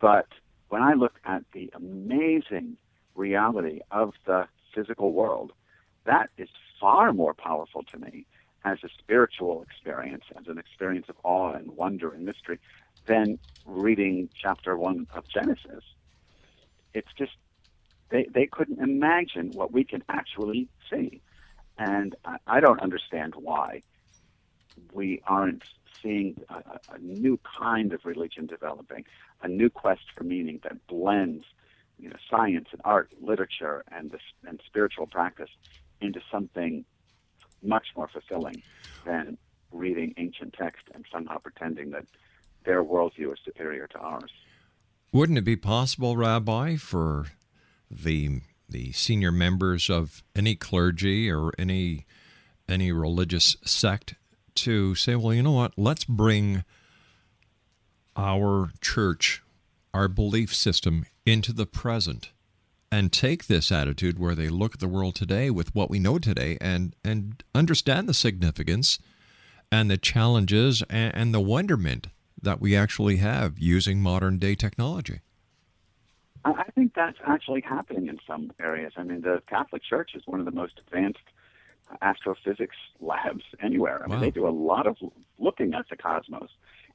But 0.00 0.28
when 0.68 0.82
I 0.82 0.94
look 0.94 1.18
at 1.24 1.44
the 1.52 1.70
amazing 1.74 2.76
reality 3.14 3.80
of 3.90 4.14
the 4.26 4.46
physical 4.74 5.12
world, 5.12 5.52
that 6.04 6.30
is 6.38 6.48
far 6.80 7.12
more 7.12 7.34
powerful 7.34 7.82
to 7.82 7.98
me 7.98 8.26
as 8.64 8.78
a 8.84 8.88
spiritual 8.98 9.62
experience, 9.62 10.24
as 10.38 10.46
an 10.46 10.58
experience 10.58 11.06
of 11.08 11.16
awe 11.24 11.52
and 11.52 11.70
wonder 11.76 12.10
and 12.10 12.24
mystery, 12.24 12.58
than 13.06 13.38
reading 13.66 14.28
chapter 14.40 14.76
one 14.76 15.06
of 15.14 15.26
Genesis. 15.28 15.84
It's 16.94 17.12
just 17.16 17.32
they 18.10 18.26
they 18.32 18.46
couldn't 18.46 18.80
imagine 18.80 19.52
what 19.52 19.72
we 19.72 19.84
can 19.84 20.02
actually 20.08 20.68
see, 20.90 21.20
and 21.78 22.14
I, 22.24 22.36
I 22.46 22.60
don't 22.60 22.80
understand 22.80 23.34
why 23.36 23.82
we 24.92 25.20
aren't 25.26 25.62
seeing 26.02 26.36
a, 26.48 26.54
a- 26.94 26.98
new 27.00 27.38
kind 27.58 27.92
of 27.92 28.04
religion 28.04 28.46
developing, 28.46 29.04
a 29.42 29.48
new 29.48 29.68
quest 29.68 30.02
for 30.16 30.24
meaning 30.24 30.60
that 30.62 30.86
blends, 30.86 31.44
you 31.98 32.08
know, 32.08 32.16
science 32.30 32.68
and 32.72 32.80
art, 32.84 33.10
literature, 33.20 33.84
and 33.90 34.10
the, 34.12 34.18
and 34.48 34.60
spiritual 34.66 35.06
practice 35.06 35.50
into 36.00 36.20
something 36.30 36.84
much 37.62 37.88
more 37.96 38.08
fulfilling 38.08 38.62
than 39.04 39.36
reading 39.72 40.14
ancient 40.16 40.54
text 40.54 40.82
and 40.94 41.04
somehow 41.12 41.38
pretending 41.38 41.90
that 41.90 42.04
their 42.64 42.84
worldview 42.84 43.32
is 43.32 43.38
superior 43.44 43.86
to 43.88 43.98
ours. 43.98 44.30
Wouldn't 45.12 45.38
it 45.38 45.44
be 45.44 45.56
possible, 45.56 46.16
Rabbi, 46.16 46.76
for 46.76 47.26
the 47.90 48.40
the 48.68 48.92
senior 48.92 49.32
members 49.32 49.88
of 49.88 50.22
any 50.36 50.54
clergy 50.54 51.30
or 51.30 51.52
any 51.58 52.06
any 52.68 52.92
religious 52.92 53.56
sect 53.64 54.14
to 54.54 54.94
say, 54.94 55.14
well, 55.14 55.32
you 55.32 55.42
know 55.42 55.52
what? 55.52 55.72
Let's 55.76 56.04
bring 56.04 56.64
our 58.16 58.70
church, 58.80 59.42
our 59.94 60.08
belief 60.08 60.54
system 60.54 61.06
into 61.24 61.52
the 61.52 61.66
present 61.66 62.30
and 62.90 63.12
take 63.12 63.46
this 63.46 63.70
attitude 63.70 64.18
where 64.18 64.34
they 64.34 64.48
look 64.48 64.74
at 64.74 64.80
the 64.80 64.88
world 64.88 65.14
today 65.14 65.50
with 65.50 65.74
what 65.74 65.90
we 65.90 65.98
know 65.98 66.18
today 66.18 66.56
and 66.60 66.96
and 67.04 67.42
understand 67.54 68.08
the 68.08 68.14
significance 68.14 68.98
and 69.70 69.90
the 69.90 69.98
challenges 69.98 70.82
and, 70.88 71.14
and 71.14 71.34
the 71.34 71.40
wonderment 71.40 72.08
that 72.40 72.60
we 72.60 72.76
actually 72.76 73.16
have 73.16 73.58
using 73.58 74.00
modern 74.00 74.38
day 74.38 74.54
technology. 74.54 75.20
I 76.44 76.50
I 76.50 76.64
think 76.74 76.94
that's 76.94 77.18
actually 77.26 77.60
happening 77.62 78.06
in 78.08 78.18
some 78.26 78.52
areas. 78.60 78.92
I 78.96 79.02
mean, 79.02 79.20
the 79.22 79.42
Catholic 79.48 79.82
Church 79.82 80.10
is 80.14 80.22
one 80.26 80.40
of 80.40 80.46
the 80.46 80.52
most 80.52 80.80
advanced 80.86 81.18
astrophysics 82.02 82.76
labs 83.00 83.44
anywhere. 83.62 84.02
I 84.04 84.06
mean, 84.06 84.16
Wow. 84.16 84.20
they 84.20 84.30
do 84.30 84.46
a 84.46 84.50
lot 84.50 84.86
of 84.86 84.96
looking 85.38 85.74
at 85.74 85.88
the 85.88 85.96
cosmos, 85.96 86.50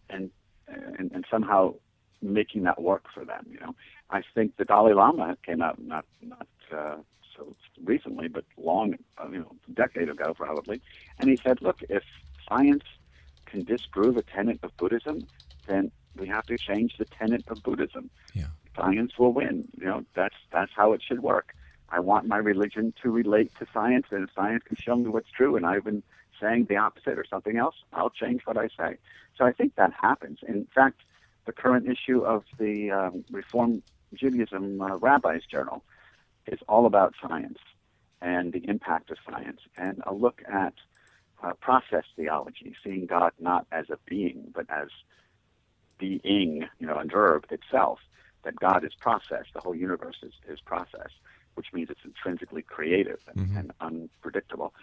and 0.10 0.30
and, 0.68 1.12
and 1.12 1.26
somehow 1.30 1.76
making 2.22 2.64
that 2.64 2.82
work 2.82 3.06
for 3.14 3.26
them. 3.26 3.46
You 3.50 3.60
know, 3.60 3.76
I 4.10 4.22
think 4.34 4.56
the 4.58 4.66
Dalai 4.66 4.94
Lama 4.94 5.38
came 5.46 5.62
out 5.62 5.80
not 5.82 6.06
not 6.22 6.48
uh, 6.72 6.98
so 7.36 7.56
recently, 7.84 8.28
but 8.28 8.46
long, 8.58 8.96
uh, 9.18 9.28
you 9.30 9.40
know, 9.40 9.52
a 9.68 9.72
decade 9.72 10.10
ago 10.10 10.34
probably, 10.34 10.82
and 11.20 11.30
he 11.30 11.38
said, 11.44 11.62
look, 11.62 11.80
if 11.90 12.04
science 12.48 12.84
can 13.46 13.64
disprove 13.64 14.18
a 14.18 14.22
tenet 14.22 14.60
of 14.64 14.76
Buddhism, 14.78 15.26
then 15.68 15.92
we 16.16 16.28
have 16.28 16.46
to 16.46 16.58
change 16.58 16.96
the 16.98 17.06
tenet 17.06 17.44
of 17.48 17.62
Buddhism. 17.64 18.10
Yeah. 18.34 18.48
Science 18.76 19.18
will 19.18 19.34
win. 19.34 19.68
You 19.80 19.86
know, 19.86 20.06
that's 20.16 20.36
that's 20.52 20.72
how 20.76 20.94
it 20.94 21.02
should 21.02 21.22
work. 21.22 21.54
I 21.90 22.00
want 22.00 22.28
my 22.28 22.38
religion 22.38 22.94
to 23.04 23.12
relate 23.12 23.52
to 23.60 23.68
science, 23.72 24.08
and 24.10 24.24
if 24.24 24.34
science 24.34 24.64
can 24.66 24.78
show 24.78 24.96
me 24.96 25.10
what's 25.10 25.30
true, 25.30 25.56
and 25.56 25.66
I've 25.66 25.84
been 25.84 26.02
saying 26.42 26.66
the 26.66 26.78
opposite 26.78 27.20
or 27.20 27.26
something 27.30 27.58
else, 27.58 27.76
I'll 27.94 28.10
change 28.10 28.42
what 28.46 28.58
I 28.58 28.68
say. 28.70 28.98
So 29.38 29.46
I 29.46 29.52
think 29.52 29.76
that 29.76 29.94
happens. 29.94 30.40
In 30.48 30.68
fact, 30.74 31.02
the 31.46 31.52
current 31.52 31.88
issue 31.88 32.22
of 32.22 32.44
the 32.58 32.92
um, 32.92 33.26
Reform 33.32 33.84
Judaism 34.14 34.82
uh, 34.82 34.98
Rabbis 34.98 35.46
Journal 35.50 35.84
is 36.48 36.60
all 36.68 36.86
about 36.86 37.14
science 37.22 37.60
and 38.22 38.54
the 38.54 38.68
impact 38.70 39.12
of 39.12 39.18
science, 39.30 39.60
and 39.78 40.02
a 40.08 40.14
look 40.14 40.42
at 40.52 40.74
uh, 41.44 41.54
process 41.60 42.06
theology, 42.16 42.74
seeing 42.84 43.06
God 43.06 43.34
not 43.40 43.68
as 43.72 43.90
a 43.90 43.98
being, 44.06 44.52
but 44.56 44.66
as 44.70 44.88
being, 45.98 46.66
you 46.80 46.88
know, 46.88 46.96
a 46.96 47.06
verb 47.06 47.46
itself, 47.52 48.00
that 48.44 48.56
God 48.58 48.84
is 48.84 48.94
process, 49.00 49.46
the 49.54 49.62
whole 49.62 49.76
universe 49.76 50.18
is, 50.24 50.34
is 50.48 50.60
process, 50.62 51.10
which 51.56 51.68
means 51.74 51.90
it's 51.90 52.06
intrinsically 52.06 52.62
creative 52.62 53.20
and, 53.28 53.38
Mhm. 53.48 53.60
and 53.60 53.72
unpredictable. 53.82 54.74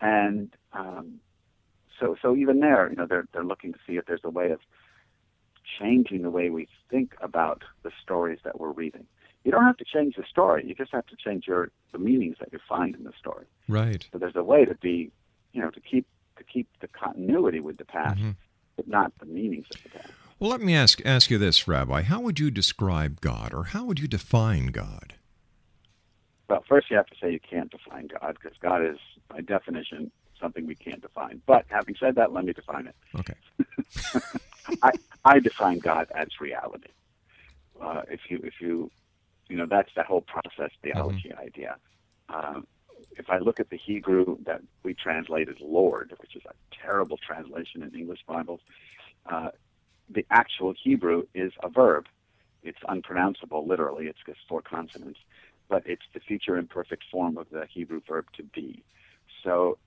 And 0.00 0.54
um, 0.72 1.20
so, 1.98 2.16
so 2.20 2.34
even 2.36 2.60
there, 2.60 2.88
you 2.90 2.96
know, 2.96 3.06
they're, 3.06 3.26
they're 3.32 3.44
looking 3.44 3.72
to 3.72 3.78
see 3.86 3.96
if 3.96 4.06
there's 4.06 4.24
a 4.24 4.30
way 4.30 4.50
of 4.50 4.60
changing 5.78 6.22
the 6.22 6.30
way 6.30 6.50
we 6.50 6.68
think 6.90 7.14
about 7.20 7.62
the 7.82 7.90
stories 8.02 8.38
that 8.44 8.58
we're 8.58 8.72
reading. 8.72 9.06
You 9.44 9.52
don't 9.52 9.64
have 9.64 9.76
to 9.78 9.84
change 9.84 10.16
the 10.16 10.24
story; 10.28 10.66
you 10.66 10.74
just 10.74 10.92
have 10.92 11.06
to 11.06 11.16
change 11.16 11.46
your 11.46 11.70
the 11.92 11.98
meanings 11.98 12.36
that 12.40 12.52
you 12.52 12.58
find 12.68 12.94
in 12.94 13.04
the 13.04 13.12
story. 13.18 13.46
Right. 13.68 14.06
So 14.12 14.18
there's 14.18 14.36
a 14.36 14.44
way 14.44 14.64
to 14.66 14.74
be, 14.74 15.10
you 15.52 15.62
know, 15.62 15.70
to 15.70 15.80
keep 15.80 16.06
to 16.36 16.44
keep 16.44 16.68
the 16.80 16.88
continuity 16.88 17.60
with 17.60 17.78
the 17.78 17.84
past, 17.84 18.20
Mhm. 18.20 18.36
but 18.76 18.86
not 18.88 19.12
the 19.18 19.26
meanings 19.26 19.66
of 19.70 19.76
the 19.82 19.90
past. 19.90 20.12
Well, 20.40 20.48
let 20.48 20.62
me 20.62 20.74
ask 20.74 21.04
ask 21.04 21.30
you 21.30 21.36
this, 21.36 21.68
Rabbi. 21.68 22.00
How 22.00 22.18
would 22.20 22.40
you 22.40 22.50
describe 22.50 23.20
God, 23.20 23.52
or 23.52 23.64
how 23.64 23.84
would 23.84 24.00
you 24.00 24.08
define 24.08 24.68
God? 24.68 25.12
Well, 26.48 26.64
first 26.66 26.90
you 26.90 26.96
have 26.96 27.06
to 27.08 27.14
say 27.20 27.30
you 27.30 27.40
can't 27.40 27.70
define 27.70 28.08
God 28.08 28.38
because 28.40 28.56
God 28.58 28.82
is, 28.82 28.96
by 29.28 29.42
definition, 29.42 30.10
something 30.40 30.66
we 30.66 30.74
can't 30.74 31.02
define. 31.02 31.42
But 31.46 31.66
having 31.68 31.94
said 32.00 32.14
that, 32.14 32.32
let 32.32 32.46
me 32.46 32.54
define 32.54 32.86
it. 32.86 32.96
Okay. 33.18 33.34
I, 34.82 34.92
I 35.26 35.40
define 35.40 35.78
God 35.78 36.08
as 36.14 36.28
reality. 36.40 36.88
Uh, 37.78 38.02
if 38.08 38.20
you 38.30 38.40
if 38.42 38.54
you 38.62 38.90
you 39.50 39.58
know 39.58 39.66
that's 39.68 39.90
that 39.94 40.06
whole 40.06 40.22
process 40.22 40.70
theology 40.82 41.34
idea. 41.34 41.76
Um, 42.30 42.66
if 43.18 43.28
I 43.28 43.38
look 43.38 43.60
at 43.60 43.68
the 43.68 43.76
Hebrew 43.76 44.38
that 44.46 44.62
we 44.84 44.94
translate 44.94 45.50
as 45.50 45.56
Lord, 45.60 46.14
which 46.18 46.34
is 46.34 46.42
a 46.46 46.54
terrible 46.74 47.18
translation 47.18 47.82
in 47.82 47.94
English 47.94 48.20
Bibles, 48.26 48.60
uh, 49.26 49.50
the 50.12 50.26
actual 50.30 50.74
Hebrew 50.82 51.24
is 51.34 51.52
a 51.62 51.70
verb. 51.70 52.06
It's 52.62 52.78
unpronounceable 52.88 53.66
literally. 53.66 54.06
It's 54.06 54.18
just 54.26 54.40
four 54.48 54.62
consonants, 54.62 55.20
but 55.70 55.82
it's 55.86 56.02
the 56.14 56.20
future 56.20 56.56
imperfect 56.58 57.04
form 57.10 57.38
of 57.38 57.48
the 57.50 57.66
Hebrew 57.72 58.00
verb 58.08 58.26
to 58.36 58.44
be. 58.54 58.84
So 59.44 59.78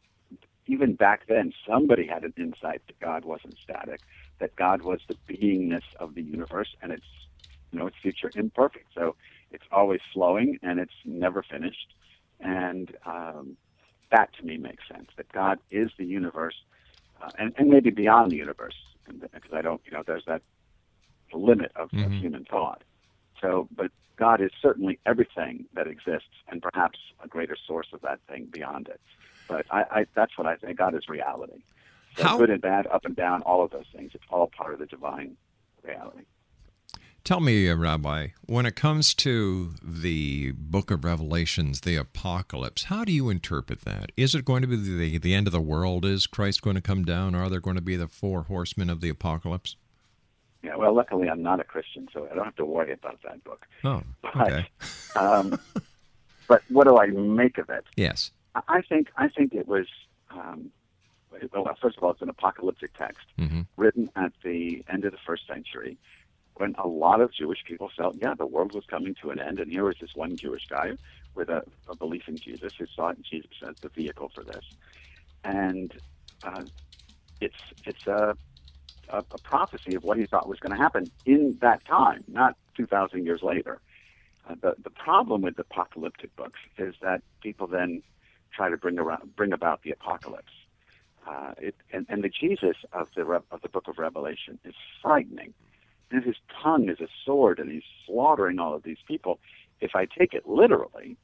even 0.68 0.96
back 0.96 1.22
then, 1.28 1.52
somebody 1.70 2.08
had 2.08 2.24
an 2.24 2.34
insight 2.38 2.82
that 2.88 3.00
God 3.02 3.26
wasn't 3.26 3.58
static, 3.64 4.02
that 4.40 4.56
God 4.58 4.82
was 4.82 5.00
the 5.08 5.18
beingness 5.30 5.84
of 6.00 6.16
the 6.16 6.22
universe, 6.24 6.70
and 6.82 6.92
it's 6.92 7.06
you 7.72 7.80
know 7.80 7.88
it's 7.88 7.98
future 8.02 8.32
imperfect. 8.36 8.88
So 8.96 9.16
it's 9.52 9.66
always 9.72 10.02
flowing 10.14 10.58
and 10.64 10.80
it's 10.80 10.94
never 11.06 11.44
finished, 11.44 11.94
and 12.40 12.92
um, 13.06 13.58
that 14.12 14.30
to 14.40 14.46
me 14.46 14.58
makes 14.58 14.84
sense. 14.94 15.10
That 15.18 15.32
God 15.34 15.60
is 15.72 15.92
the 16.00 16.06
universe, 16.06 16.56
uh, 17.24 17.32
and 17.40 17.54
and 17.58 17.70
maybe 17.70 17.90
beyond 17.92 18.32
the 18.34 18.38
universe, 18.38 18.76
because 19.08 19.54
I 19.54 19.62
don't 19.62 19.82
you 19.86 19.92
know 19.92 20.04
there's 20.06 20.26
that 20.28 20.42
limit 21.34 21.72
of, 21.76 21.84
of 21.94 22.12
Mhm. 22.12 22.20
human 22.20 22.46
thought. 22.46 22.84
So, 23.42 23.68
but 23.76 23.92
God 24.18 24.40
is 24.42 24.52
certainly 24.62 25.00
everything 25.06 25.66
that 25.74 25.88
exists, 25.88 26.30
and 26.48 26.62
perhaps 26.62 27.00
a 27.24 27.28
greater 27.28 27.56
source 27.68 27.88
of 27.94 28.02
that 28.02 28.20
thing 28.30 28.46
beyond 28.46 28.88
it. 28.88 29.02
But 29.48 29.66
I, 29.72 29.82
I 29.92 30.06
that's 30.16 30.38
what 30.38 30.48
I 30.48 30.56
think. 30.56 30.78
God 30.78 30.94
is 30.96 31.10
reality. 31.10 31.64
So 32.18 32.24
How- 32.24 32.38
good 32.38 32.52
and 32.52 32.62
bad, 32.62 32.86
up 32.88 33.06
and 33.06 33.16
down, 33.16 33.42
all 33.42 33.64
of 33.64 33.72
those 33.72 33.88
things. 33.96 34.12
It's 34.14 34.24
all 34.30 34.48
part 34.56 34.74
of 34.74 34.80
the 34.80 34.86
divine 34.86 35.36
reality. 35.84 36.26
Tell 37.24 37.40
me, 37.40 37.70
uh, 37.70 37.76
Rabbi, 37.76 38.30
when 38.48 38.66
it 38.66 38.76
comes 38.76 39.14
to 39.16 39.76
the 39.82 40.52
book 40.52 40.92
of 40.92 41.06
Revelations, 41.06 41.82
the 41.82 41.96
apocalypse, 41.96 42.86
how 42.86 43.06
do 43.06 43.14
you 43.14 43.30
interpret 43.30 43.82
that? 43.86 44.12
Is 44.18 44.36
it 44.36 44.44
going 44.44 44.62
to 44.62 44.68
be 44.68 44.76
the, 44.76 45.18
the 45.18 45.34
end 45.34 45.48
of 45.48 45.54
the 45.54 45.62
world? 45.62 46.04
Is 46.04 46.28
Christ 46.28 46.62
going 46.62 46.76
to 46.76 46.82
come 46.82 47.06
down? 47.06 47.34
Are 47.34 47.50
there 47.50 47.62
going 47.62 47.78
to 47.78 47.82
be 47.82 47.96
the 47.96 48.10
four 48.10 48.44
horsemen 48.44 48.90
of 48.90 49.00
the 49.00 49.08
apocalypse? 49.08 49.78
Yeah. 50.64 50.76
Well, 50.76 50.94
luckily 50.94 51.30
I'm 51.30 51.42
not 51.42 51.62
a 51.62 51.64
Christian, 51.64 52.10
so 52.12 52.28
I 52.30 52.36
don't 52.36 52.44
have 52.44 52.58
to 52.58 52.66
worry 52.66 52.92
about 52.92 53.20
that 53.24 53.42
book. 53.46 53.66
Oh, 53.86 54.04
But, 54.22 54.36
okay. 54.42 54.68
um, 55.16 55.58
but 56.50 56.62
what 56.68 56.88
do 56.88 56.98
I 56.98 57.08
make 57.08 57.58
of 57.58 57.70
it? 57.70 57.86
Yes. 57.96 58.32
I- 58.68 58.82
think 58.82 59.08
I 59.18 59.30
think 59.30 59.54
it 59.54 59.68
was. 59.68 59.88
Um, 60.30 60.72
well, 61.54 61.76
first 61.82 61.98
of 61.98 62.04
all, 62.04 62.12
it's 62.12 62.22
an 62.22 62.30
apocalyptic 62.30 62.96
text 62.98 63.26
hmm 63.40 63.62
written 63.76 64.10
at 64.16 64.32
the 64.44 64.84
end 64.88 65.04
of 65.06 65.12
the 65.12 65.18
first 65.26 65.48
century, 65.48 65.98
when 66.56 66.76
a 66.78 66.88
lot 66.88 67.22
of 67.22 67.34
Jewish 67.34 67.64
people 67.66 67.90
felt, 67.96 68.16
yeah, 68.22 68.34
the 68.36 68.46
world 68.46 68.74
was 68.74 68.86
coming 68.86 69.16
to 69.22 69.32
an 69.32 69.40
end, 69.40 69.60
and 69.60 69.72
here 69.72 69.86
was 69.86 69.96
this 70.00 70.16
one 70.16 70.38
Jewish 70.38 70.68
guy 70.68 70.92
with 71.36 71.50
a, 71.50 71.64
a 71.90 71.96
belief 71.96 72.24
in 72.28 72.38
Jesus 72.38 72.74
who 72.78 72.86
saw 72.96 73.12
Jesus 73.30 73.52
as 73.68 73.76
the 73.82 73.90
vehicle 73.90 74.32
for 74.34 74.44
this, 74.44 74.66
and 75.44 75.94
uh, 76.44 76.64
it's 77.42 77.56
it's 77.86 78.06
a, 78.08 78.36
a 79.10 79.18
a 79.18 79.38
prophecy 79.40 79.96
of 79.96 80.04
what 80.04 80.18
he 80.18 80.26
thought 80.26 80.48
was 80.48 80.60
going 80.60 80.76
to 80.76 80.82
happen 80.82 81.10
in 81.26 81.58
that 81.62 81.84
time, 81.86 82.24
not 82.28 82.56
two 82.78 82.86
thousand 82.86 83.26
years 83.26 83.42
later. 83.42 83.82
Uh, 84.48 84.56
the 84.62 84.76
the 84.84 84.90
problem 84.90 85.42
with 85.42 85.58
apocalyptic 85.58 86.36
books 86.36 86.60
is 86.78 86.94
that 87.02 87.22
people 87.42 87.66
then 87.66 88.04
try 88.52 88.70
to 88.70 88.78
bring 88.78 89.00
around 89.00 89.36
bring 89.36 89.54
about 89.54 89.82
the 89.84 89.92
apocalypse. 89.92 90.54
Uh, 91.26 91.54
it, 91.58 91.76
and, 91.94 92.06
and 92.10 92.24
the 92.24 92.30
Jesus 92.30 92.76
of 92.92 93.08
the 93.16 93.24
of 93.24 93.62
the 93.62 93.70
Book 93.70 93.88
of 93.88 93.98
Revelation 93.98 94.60
is 94.66 94.76
frightening. 95.02 95.54
And 96.14 96.24
his 96.24 96.36
tongue 96.62 96.90
is 96.90 97.00
a 97.02 97.08
sword, 97.26 97.58
and 97.60 97.72
he's 97.72 97.84
slaughtering 98.06 98.60
all 98.60 98.76
of 98.76 98.84
these 98.84 99.00
people. 99.08 99.40
If 99.82 99.96
I 99.96 100.06
take 100.06 100.34
it 100.34 100.48
literally, 100.48 101.18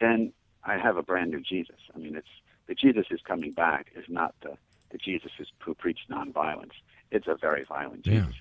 then 0.00 0.32
I 0.64 0.76
have 0.76 0.96
a 0.96 1.02
brand 1.02 1.30
new 1.30 1.40
Jesus. 1.40 1.76
I 1.94 1.98
mean, 1.98 2.16
it's 2.16 2.26
the 2.66 2.74
Jesus 2.74 3.06
who's 3.08 3.22
coming 3.22 3.52
back 3.52 3.92
is 3.94 4.04
not 4.08 4.34
the 4.42 4.56
the 4.90 4.98
Jesus 4.98 5.30
who 5.58 5.74
preached 5.74 6.08
nonviolence. 6.10 6.72
It's 7.10 7.26
a 7.26 7.36
very 7.36 7.64
violent 7.64 8.02
Jesus. 8.02 8.34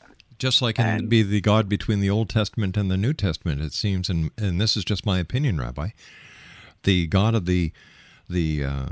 Yeah. 0.00 0.06
Just 0.38 0.62
like 0.62 0.78
in 0.78 0.86
And- 0.86 1.08
be 1.08 1.22
the 1.22 1.40
God 1.40 1.68
between 1.68 2.00
the 2.00 2.10
Old 2.10 2.28
Testament 2.28 2.76
and 2.76 2.90
the 2.90 2.96
New 2.96 3.12
Testament, 3.12 3.60
it 3.60 3.72
seems, 3.72 4.08
and 4.08 4.30
and 4.38 4.60
this 4.60 4.76
is 4.76 4.84
just 4.84 5.04
my 5.04 5.18
opinion, 5.18 5.58
Rabbi. 5.58 5.88
The 6.84 7.06
God 7.08 7.34
of 7.34 7.44
the 7.46 7.72
the 8.30 8.64
uh, 8.64 8.86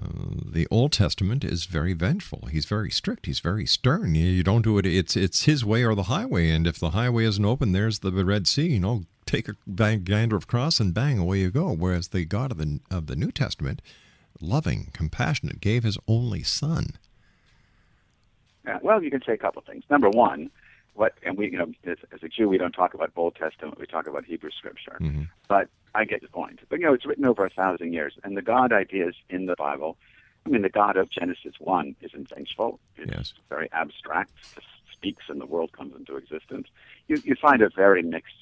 the 0.44 0.66
Old 0.70 0.92
Testament 0.92 1.44
is 1.44 1.64
very 1.64 1.92
vengeful. 1.92 2.48
He's 2.50 2.66
very 2.66 2.90
strict. 2.90 3.26
He's 3.26 3.40
very 3.40 3.66
stern. 3.66 4.14
You, 4.14 4.26
you 4.26 4.42
don't 4.42 4.62
do 4.62 4.78
it. 4.78 4.86
It's 4.86 5.16
it's 5.16 5.44
his 5.44 5.64
way 5.64 5.84
or 5.84 5.94
the 5.94 6.04
highway. 6.04 6.50
And 6.50 6.66
if 6.66 6.78
the 6.78 6.90
highway 6.90 7.24
isn't 7.24 7.44
open, 7.44 7.72
there's 7.72 8.00
the 8.00 8.12
Red 8.12 8.46
Sea. 8.46 8.66
You 8.68 8.80
know, 8.80 9.04
take 9.26 9.48
a 9.48 9.54
bang, 9.66 10.02
gander 10.04 10.36
of 10.36 10.46
cross 10.46 10.80
and 10.80 10.92
bang, 10.92 11.18
away 11.18 11.38
you 11.38 11.50
go. 11.50 11.72
Whereas 11.72 12.08
the 12.08 12.24
God 12.24 12.52
of 12.52 12.58
the 12.58 12.80
of 12.90 13.06
the 13.06 13.16
New 13.16 13.30
Testament, 13.30 13.80
loving, 14.40 14.90
compassionate, 14.92 15.60
gave 15.60 15.84
his 15.84 15.98
only 16.06 16.42
Son. 16.42 16.96
Yeah, 18.66 18.78
well, 18.82 19.02
you 19.02 19.10
can 19.10 19.22
say 19.24 19.32
a 19.32 19.38
couple 19.38 19.62
things. 19.62 19.84
Number 19.88 20.10
one, 20.10 20.50
what 20.98 21.14
and 21.22 21.38
we, 21.38 21.50
you 21.50 21.58
know, 21.58 21.70
as, 21.84 21.96
as 22.12 22.22
a 22.22 22.28
Jew, 22.28 22.48
we 22.48 22.58
don't 22.58 22.72
talk 22.72 22.92
about 22.92 23.12
Old 23.16 23.36
Testament. 23.36 23.78
We 23.78 23.86
talk 23.86 24.06
about 24.08 24.24
Hebrew 24.24 24.50
Scripture. 24.50 24.98
Mhm. 25.00 25.28
But 25.46 25.68
I 25.94 26.04
get 26.04 26.20
the 26.22 26.28
point. 26.28 26.60
But 26.68 26.80
you 26.80 26.86
know, 26.86 26.92
it's 26.92 27.06
written 27.06 27.24
over 27.24 27.46
a 27.46 27.50
thousand 27.50 27.92
years, 27.92 28.14
and 28.24 28.36
the 28.36 28.42
God 28.42 28.72
ideas 28.72 29.14
in 29.30 29.46
the 29.46 29.54
Bible. 29.56 29.96
I 30.44 30.50
mean, 30.50 30.62
the 30.62 30.68
God 30.68 30.96
of 30.96 31.08
Genesis 31.10 31.54
one 31.60 31.94
isn't 32.00 32.28
vengeful. 32.30 32.80
It's 32.96 33.12
Yes. 33.12 33.34
very 33.48 33.70
abstract. 33.72 34.32
Just 34.54 34.66
speaks, 34.92 35.24
and 35.28 35.40
the 35.40 35.46
world 35.46 35.72
comes 35.72 35.94
into 35.96 36.16
existence. 36.16 36.68
You 37.06 37.16
you 37.24 37.34
find 37.36 37.62
a 37.62 37.68
very 37.70 38.02
mixed 38.02 38.34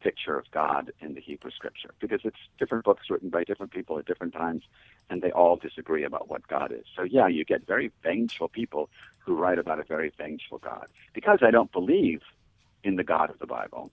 picture 0.00 0.36
of 0.38 0.46
God 0.52 0.92
in 1.00 1.14
the 1.14 1.20
Hebrew 1.20 1.50
Scripture 1.50 1.90
because 2.00 2.20
it's 2.24 2.38
different 2.58 2.84
books 2.84 3.04
written 3.10 3.30
by 3.30 3.44
different 3.44 3.72
people 3.72 3.98
at 3.98 4.06
different 4.06 4.32
times, 4.34 4.64
and 5.10 5.22
they 5.22 5.30
all 5.32 5.56
disagree 5.56 6.04
about 6.04 6.28
what 6.28 6.46
God 6.48 6.72
is. 6.72 6.84
So 6.96 7.02
yeah, 7.04 7.28
you 7.28 7.44
get 7.44 7.66
very 7.66 7.92
vengeful 8.02 8.48
people 8.48 8.90
who 9.18 9.36
write 9.36 9.58
about 9.58 9.80
a 9.80 9.84
very 9.84 10.12
vengeful 10.18 10.58
God. 10.58 10.86
Because 11.14 11.40
I 11.42 11.50
don't 11.50 11.72
believe 11.72 12.22
in 12.84 12.96
the 12.96 13.04
God 13.04 13.30
of 13.30 13.38
the 13.38 13.46
Bible, 13.46 13.90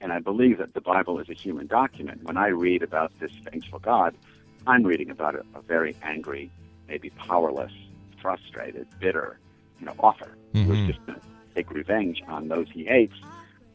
and 0.00 0.12
I 0.12 0.20
believe 0.20 0.58
that 0.58 0.74
the 0.74 0.80
Bible 0.80 1.18
is 1.20 1.28
a 1.28 1.34
human 1.34 1.66
document. 1.66 2.24
When 2.24 2.36
I 2.36 2.48
read 2.48 2.82
about 2.82 3.12
this 3.20 3.32
vengeful 3.50 3.80
God, 3.80 4.16
I'm 4.66 4.84
reading 4.84 5.10
about 5.10 5.34
a, 5.36 5.44
a 5.54 5.62
very 5.62 5.96
angry, 6.02 6.52
maybe 6.88 7.10
powerless, 7.10 7.72
frustrated, 8.22 8.86
bitter, 9.00 9.40
you 9.78 9.86
know, 9.86 9.94
author 9.98 10.36
who's 10.64 10.78
Mhm. 10.80 10.86
just 10.86 11.06
going 11.06 11.18
to 11.20 11.24
take 11.54 11.70
revenge 11.70 12.22
on 12.28 12.48
those 12.48 12.66
he 12.72 12.84
hates 12.84 13.14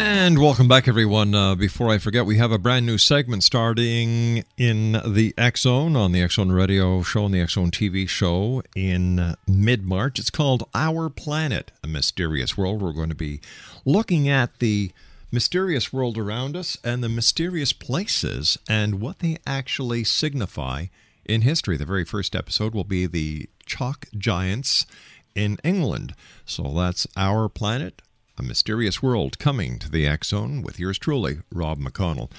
And 0.00 0.38
welcome 0.38 0.68
back, 0.68 0.86
everyone. 0.86 1.34
Uh, 1.34 1.56
before 1.56 1.90
I 1.90 1.98
forget, 1.98 2.24
we 2.24 2.36
have 2.36 2.52
a 2.52 2.58
brand 2.58 2.86
new 2.86 2.98
segment 2.98 3.42
starting 3.42 4.44
in 4.56 4.92
the 5.04 5.34
X 5.36 5.62
Zone 5.62 5.96
on 5.96 6.12
the 6.12 6.22
X 6.22 6.36
Zone 6.36 6.52
Radio 6.52 7.02
Show 7.02 7.24
and 7.24 7.34
the 7.34 7.40
X 7.40 7.54
Zone 7.54 7.72
TV 7.72 8.08
show 8.08 8.62
in 8.76 9.34
mid 9.48 9.84
March. 9.84 10.20
It's 10.20 10.30
called 10.30 10.68
Our 10.72 11.10
Planet, 11.10 11.72
a 11.82 11.88
Mysterious 11.88 12.56
World. 12.56 12.80
We're 12.80 12.92
going 12.92 13.08
to 13.08 13.16
be 13.16 13.40
looking 13.84 14.28
at 14.28 14.60
the 14.60 14.92
mysterious 15.32 15.92
world 15.92 16.16
around 16.16 16.56
us 16.56 16.78
and 16.84 17.02
the 17.02 17.08
mysterious 17.08 17.72
places 17.72 18.56
and 18.68 19.00
what 19.00 19.18
they 19.18 19.38
actually 19.48 20.04
signify 20.04 20.86
in 21.24 21.40
history. 21.40 21.76
The 21.76 21.84
very 21.84 22.04
first 22.04 22.36
episode 22.36 22.72
will 22.72 22.84
be 22.84 23.06
the 23.06 23.48
chalk 23.66 24.06
giants 24.16 24.86
in 25.34 25.58
England. 25.64 26.14
So 26.44 26.72
that's 26.72 27.08
Our 27.16 27.48
Planet, 27.48 28.00
a 28.38 28.42
mysterious 28.42 29.02
world 29.02 29.38
coming 29.38 29.78
to 29.78 29.90
the 29.90 30.08
Zone 30.24 30.62
with 30.62 30.78
yours 30.78 30.98
truly, 30.98 31.38
Rob 31.52 31.78
McConnell. 31.78 32.30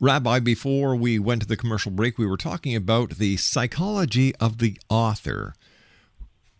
Rabbi, 0.00 0.40
before 0.40 0.96
we 0.96 1.18
went 1.18 1.42
to 1.42 1.48
the 1.48 1.56
commercial 1.56 1.90
break, 1.92 2.18
we 2.18 2.26
were 2.26 2.36
talking 2.36 2.74
about 2.74 3.10
the 3.18 3.36
psychology 3.36 4.34
of 4.36 4.58
the 4.58 4.78
author, 4.88 5.54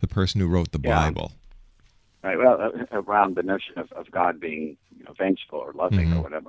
the 0.01 0.07
person 0.09 0.41
who 0.41 0.47
wrote 0.49 0.73
the 0.73 0.81
Yeah. 0.83 1.09
Bible. 1.09 1.33
right? 2.23 2.39
Well, 2.39 2.59
uh, 2.61 2.71
around 2.93 3.37
the 3.37 3.43
notion 3.43 3.79
of, 3.79 3.93
of 3.93 4.11
God 4.11 4.41
being 4.41 4.79
you 4.97 5.05
know, 5.05 5.13
vengeful 5.13 5.59
or 5.59 5.73
loving 5.75 6.09
Mhm. 6.09 6.17
or 6.17 6.23
whatever. 6.23 6.49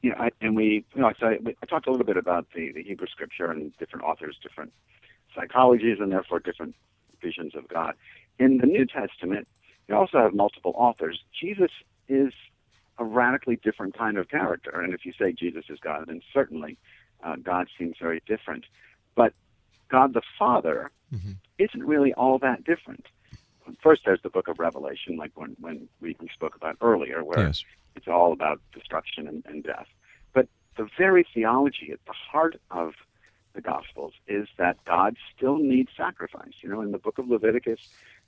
You 0.00 0.10
know, 0.10 0.16
I, 0.18 0.30
and 0.40 0.56
we, 0.56 0.84
you 0.94 1.00
know, 1.02 1.12
so 1.20 1.26
I, 1.26 1.38
I 1.62 1.66
talked 1.66 1.86
a 1.86 1.90
little 1.90 2.06
bit 2.06 2.16
about 2.16 2.46
the, 2.54 2.72
the 2.72 2.82
Hebrew 2.82 3.06
Scripture 3.08 3.50
and 3.50 3.76
different 3.76 4.04
authors, 4.06 4.38
different 4.42 4.72
psychologies, 5.36 6.00
and 6.00 6.10
therefore 6.10 6.40
different 6.40 6.74
visions 7.20 7.54
of 7.54 7.68
God. 7.68 7.94
In 8.38 8.56
the 8.58 8.66
New 8.66 8.86
Testament, 8.86 9.46
you 9.88 9.94
also 9.96 10.18
have 10.18 10.34
multiple 10.34 10.72
authors. 10.76 11.20
Jesus 11.38 11.70
is 12.08 12.32
a 12.98 13.04
radically 13.04 13.56
different 13.56 13.96
kind 13.96 14.18
of 14.18 14.28
character, 14.28 14.80
and 14.80 14.92
if 14.94 15.04
you 15.04 15.12
say 15.18 15.32
Jesus 15.32 15.64
is 15.68 15.78
God, 15.80 16.04
then 16.06 16.20
certainly 16.32 16.78
uh, 17.24 17.36
God 17.42 17.68
seems 17.78 17.96
very 18.00 18.22
different. 18.26 18.64
But 19.14 19.32
God 19.90 20.14
the 20.14 20.22
Father 20.38 20.90
isn't 21.58 21.84
really 21.84 22.12
all 22.14 22.38
that 22.38 22.64
different 22.64 23.06
first 23.82 24.02
there's 24.04 24.20
the 24.22 24.30
book 24.30 24.48
of 24.48 24.58
Revelation, 24.58 25.16
like 25.16 25.32
when, 25.34 25.56
when 25.60 25.88
we, 26.00 26.16
we 26.20 26.28
spoke 26.34 26.56
about 26.56 26.76
earlier, 26.80 27.22
where 27.24 27.40
Yes. 27.46 27.64
it's 27.94 28.08
all 28.08 28.32
about 28.32 28.60
destruction 28.72 29.28
and, 29.28 29.42
and 29.46 29.62
death. 29.64 29.86
But 30.32 30.48
the 30.76 30.88
very 30.98 31.26
theology 31.34 31.90
at 31.92 32.00
the 32.06 32.12
heart 32.12 32.60
of 32.70 32.94
the 33.54 33.60
Gospels 33.60 34.14
is 34.26 34.48
that 34.58 34.82
God 34.86 35.16
still 35.36 35.58
needs 35.58 35.90
sacrifice. 35.96 36.52
You 36.62 36.70
know, 36.70 36.80
in 36.80 36.92
the 36.92 36.98
book 36.98 37.18
of 37.18 37.28
Leviticus, 37.28 37.80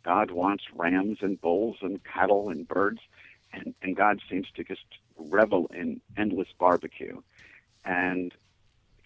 God 0.04 0.30
wants 0.30 0.64
rams 0.74 1.18
and 1.20 1.40
bulls 1.40 1.76
and 1.80 2.00
cattle 2.04 2.50
and 2.50 2.66
birds, 2.68 3.00
and, 3.52 3.74
and 3.82 3.96
God 3.96 4.20
seems 4.28 4.46
to 4.56 4.64
just 4.64 4.84
revel 5.16 5.70
in 5.74 6.00
endless 6.16 6.48
barbecue. 6.58 7.20
And 7.84 8.32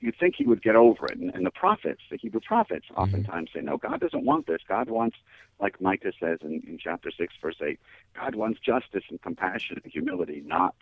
you'd 0.00 0.16
think 0.18 0.34
he 0.36 0.44
would 0.44 0.62
get 0.62 0.76
over 0.76 1.06
it. 1.06 1.18
And, 1.18 1.34
and 1.34 1.44
the 1.44 1.50
prophets, 1.50 2.02
the 2.10 2.16
Hebrew 2.16 2.40
prophets, 2.40 2.86
mm-hmm. 2.86 3.00
oftentimes 3.00 3.50
say, 3.54 3.60
no, 3.60 3.76
God 3.76 4.00
doesn't 4.00 4.24
want 4.24 4.46
this. 4.46 4.60
God 4.66 4.90
wants, 4.90 5.16
like 5.60 5.80
Micah 5.80 6.12
says 6.18 6.38
in, 6.42 6.62
in 6.66 6.78
chapter 6.82 7.10
6, 7.10 7.34
verse 7.40 7.56
8, 7.62 7.78
God 8.14 8.34
wants 8.34 8.60
justice 8.60 9.04
and 9.10 9.20
compassion 9.20 9.80
and 9.82 9.92
humility, 9.92 10.42
not 10.44 10.74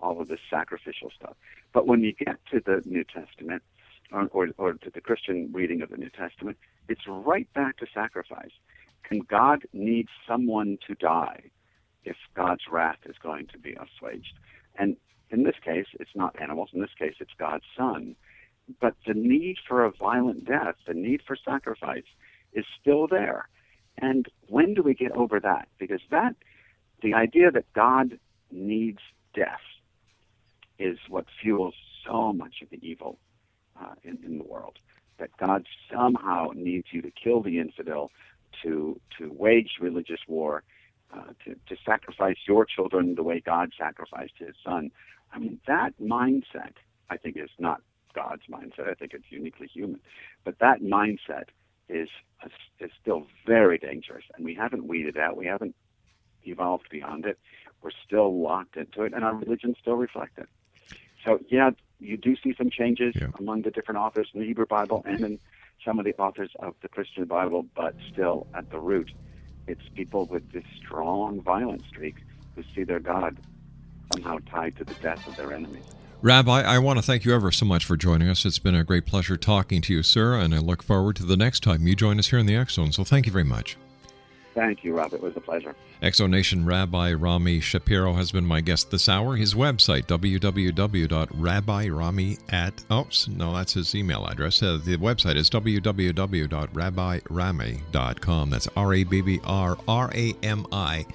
all 0.00 0.20
of 0.20 0.28
this 0.28 0.40
sacrificial 0.48 1.10
stuff. 1.10 1.34
But 1.72 1.86
when 1.86 2.02
you 2.02 2.12
get 2.12 2.38
to 2.52 2.60
the 2.60 2.82
New 2.84 3.04
Testament, 3.04 3.62
or, 4.12 4.28
or, 4.32 4.48
or 4.56 4.72
to 4.74 4.90
the 4.90 5.00
Christian 5.00 5.50
reading 5.52 5.82
of 5.82 5.90
the 5.90 5.96
New 5.96 6.10
Testament, 6.10 6.56
it's 6.88 7.06
right 7.06 7.52
back 7.52 7.76
to 7.78 7.86
sacrifice. 7.92 8.52
And 9.10 9.26
God 9.26 9.64
needs 9.72 10.10
someone 10.26 10.78
to 10.86 10.94
die 10.94 11.50
if 12.04 12.16
God's 12.34 12.62
wrath 12.70 12.98
is 13.06 13.16
going 13.22 13.46
to 13.48 13.58
be 13.58 13.74
assuaged. 13.74 14.34
And 14.76 14.96
in 15.30 15.42
this 15.42 15.56
case, 15.64 15.86
it's 15.98 16.14
not 16.14 16.40
animals. 16.40 16.70
In 16.72 16.80
this 16.80 16.94
case, 16.98 17.14
it's 17.20 17.32
God's 17.38 17.64
Son. 17.76 18.16
But 18.80 18.94
the 19.06 19.14
need 19.14 19.56
for 19.66 19.84
a 19.84 19.90
violent 19.90 20.44
death, 20.44 20.76
the 20.86 20.94
need 20.94 21.22
for 21.26 21.36
sacrifice, 21.36 22.04
is 22.52 22.64
still 22.80 23.06
there. 23.06 23.48
And 23.96 24.26
when 24.46 24.74
do 24.74 24.82
we 24.82 24.94
get 24.94 25.12
over 25.12 25.40
that? 25.40 25.68
Because 25.78 26.00
that, 26.10 26.36
the 27.02 27.14
idea 27.14 27.50
that 27.50 27.72
God 27.72 28.18
needs 28.50 29.00
death, 29.34 29.60
is 30.78 30.98
what 31.08 31.26
fuels 31.42 31.74
so 32.06 32.32
much 32.32 32.62
of 32.62 32.70
the 32.70 32.78
evil 32.86 33.18
uh, 33.80 33.94
in, 34.04 34.18
in 34.24 34.38
the 34.38 34.44
world. 34.44 34.78
That 35.18 35.30
God 35.36 35.66
somehow 35.92 36.50
needs 36.54 36.88
you 36.92 37.02
to 37.02 37.10
kill 37.10 37.42
the 37.42 37.58
infidel, 37.58 38.12
to 38.62 39.00
to 39.18 39.32
wage 39.32 39.72
religious 39.80 40.20
war, 40.26 40.62
uh, 41.14 41.32
to, 41.44 41.54
to 41.68 41.76
sacrifice 41.84 42.36
your 42.46 42.64
children 42.64 43.14
the 43.14 43.22
way 43.22 43.40
God 43.40 43.72
sacrificed 43.78 44.34
his 44.38 44.54
son. 44.64 44.90
I 45.32 45.38
mean, 45.38 45.60
that 45.66 45.92
mindset, 46.00 46.74
I 47.10 47.16
think, 47.16 47.36
is 47.36 47.50
not 47.58 47.82
God's 48.14 48.42
mindset. 48.50 48.88
I 48.88 48.94
think 48.94 49.12
it's 49.14 49.30
uniquely 49.30 49.66
human. 49.66 50.00
But 50.44 50.58
that 50.60 50.82
mindset 50.82 51.44
is, 51.88 52.08
is 52.80 52.90
still 53.00 53.26
very 53.46 53.78
dangerous, 53.78 54.24
and 54.34 54.44
we 54.44 54.54
haven't 54.54 54.86
weeded 54.86 55.16
out. 55.16 55.36
We 55.36 55.46
haven't 55.46 55.74
evolved 56.44 56.88
beyond 56.90 57.26
it. 57.26 57.38
We're 57.82 57.90
still 58.06 58.40
locked 58.40 58.76
into 58.76 59.02
it, 59.02 59.12
and 59.12 59.22
our 59.24 59.34
religion 59.34 59.74
still 59.80 59.96
reflects 59.96 60.38
it. 60.38 60.48
So, 61.24 61.40
yeah, 61.48 61.70
you 62.00 62.16
do 62.16 62.36
see 62.36 62.54
some 62.56 62.70
changes 62.70 63.14
Yeah. 63.20 63.28
among 63.38 63.62
the 63.62 63.70
different 63.70 63.98
authors 63.98 64.28
in 64.32 64.40
the 64.40 64.46
Hebrew 64.46 64.66
Bible 64.66 65.02
and 65.06 65.20
in 65.20 65.38
some 65.88 65.98
of 65.98 66.04
the 66.04 66.14
authors 66.18 66.50
of 66.58 66.74
the 66.82 66.88
Christian 66.88 67.24
Bible, 67.24 67.64
but 67.74 67.94
still, 68.12 68.46
at 68.52 68.70
the 68.70 68.78
root, 68.78 69.10
it's 69.66 69.80
people 69.94 70.26
with 70.26 70.52
this 70.52 70.64
strong 70.76 71.40
violent 71.40 71.82
streak 71.88 72.16
who 72.54 72.62
see 72.74 72.84
their 72.84 73.00
God 73.00 73.38
somehow 74.12 74.36
tied 74.50 74.76
to 74.76 74.84
the 74.84 74.92
death 74.94 75.26
of 75.26 75.34
their 75.36 75.50
enemies. 75.50 75.84
Rabbi, 76.20 76.60
I 76.60 76.78
want 76.78 76.98
to 76.98 77.02
thank 77.02 77.24
you 77.24 77.34
ever 77.34 77.50
so 77.50 77.64
much 77.64 77.86
for 77.86 77.96
joining 77.96 78.28
us. 78.28 78.44
It's 78.44 78.58
been 78.58 78.74
a 78.74 78.84
great 78.84 79.06
pleasure 79.06 79.38
talking 79.38 79.80
to 79.82 79.94
you, 79.94 80.02
sir, 80.02 80.34
and 80.34 80.54
I 80.54 80.58
look 80.58 80.82
forward 80.82 81.16
to 81.16 81.24
the 81.24 81.38
next 81.38 81.62
time 81.62 81.86
you 81.86 81.96
join 81.96 82.18
us 82.18 82.28
here 82.28 82.38
in 82.38 82.44
the 82.44 82.56
X 82.56 82.74
Zone. 82.74 82.92
So 82.92 83.02
thank 83.02 83.24
you 83.24 83.32
very 83.32 83.44
much. 83.44 83.78
Thank 84.54 84.84
you, 84.84 84.96
Rob. 84.96 85.12
It 85.12 85.20
was 85.22 85.36
a 85.36 85.40
pleasure. 85.40 85.74
X 86.02 86.18
Zone 86.18 86.30
Nation 86.30 86.64
Rabbi 86.64 87.12
Rami 87.12 87.58
Shapiro 87.60 88.14
has 88.14 88.30
been 88.32 88.46
my 88.46 88.60
guest 88.60 88.90
this 88.90 89.08
hour. 89.08 89.36
His 89.36 89.54
website, 89.54 90.06
www.rabbirami 90.06 92.38
at, 92.52 92.84
oh, 92.90 93.06
no, 93.28 93.54
that's 93.54 93.74
his 93.74 93.94
email 93.94 94.26
address. 94.26 94.60
Uh, 94.62 94.80
the 94.84 94.96
website 94.96 95.36
is 95.36 95.48
www.rabbirami.com. 95.50 98.50
That's 98.50 98.68
R 98.76 98.94
A 98.94 99.04
B 99.04 99.20
B 99.20 99.40
R 99.44 99.78
R 99.86 100.10
A 100.14 100.34
M 100.42 100.66
I 100.72 101.06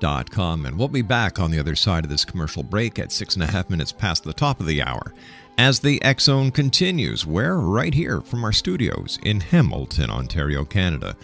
dot 0.00 0.30
com. 0.30 0.66
And 0.66 0.78
we'll 0.78 0.88
be 0.88 1.02
back 1.02 1.38
on 1.38 1.50
the 1.50 1.58
other 1.58 1.74
side 1.74 2.04
of 2.04 2.10
this 2.10 2.24
commercial 2.24 2.62
break 2.62 2.98
at 2.98 3.12
six 3.12 3.34
and 3.34 3.42
a 3.42 3.46
half 3.46 3.70
minutes 3.70 3.92
past 3.92 4.24
the 4.24 4.32
top 4.32 4.60
of 4.60 4.66
the 4.66 4.82
hour 4.82 5.12
as 5.58 5.80
the 5.80 6.02
X 6.02 6.26
continues. 6.26 7.24
We're 7.24 7.56
right 7.56 7.94
here 7.94 8.20
from 8.20 8.44
our 8.44 8.52
studios 8.52 9.18
in 9.22 9.40
Hamilton, 9.40 10.10
Ontario, 10.10 10.64
Canada. 10.64 11.16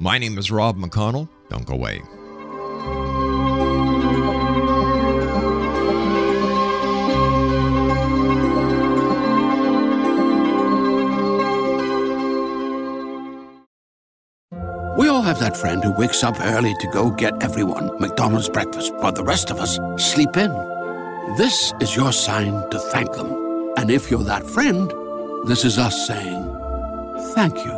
My 0.00 0.16
name 0.16 0.38
is 0.38 0.50
Rob 0.50 0.76
McConnell. 0.76 1.28
Don't 1.48 1.66
go 1.66 1.74
away. 1.74 2.02
We 14.96 15.08
all 15.08 15.22
have 15.22 15.40
that 15.40 15.56
friend 15.56 15.82
who 15.82 15.92
wakes 15.92 16.22
up 16.22 16.40
early 16.40 16.74
to 16.80 16.86
go 16.92 17.10
get 17.10 17.42
everyone 17.42 17.98
McDonald's 18.00 18.48
breakfast, 18.48 18.92
while 18.96 19.12
the 19.12 19.24
rest 19.24 19.50
of 19.50 19.58
us 19.58 19.78
sleep 19.96 20.36
in. 20.36 20.50
This 21.36 21.72
is 21.80 21.96
your 21.96 22.12
sign 22.12 22.68
to 22.70 22.78
thank 22.78 23.12
them. 23.14 23.72
And 23.76 23.90
if 23.90 24.10
you're 24.10 24.24
that 24.24 24.44
friend, 24.44 24.92
this 25.48 25.64
is 25.64 25.76
us 25.76 26.06
saying 26.06 26.44
thank 27.34 27.56
you. 27.64 27.77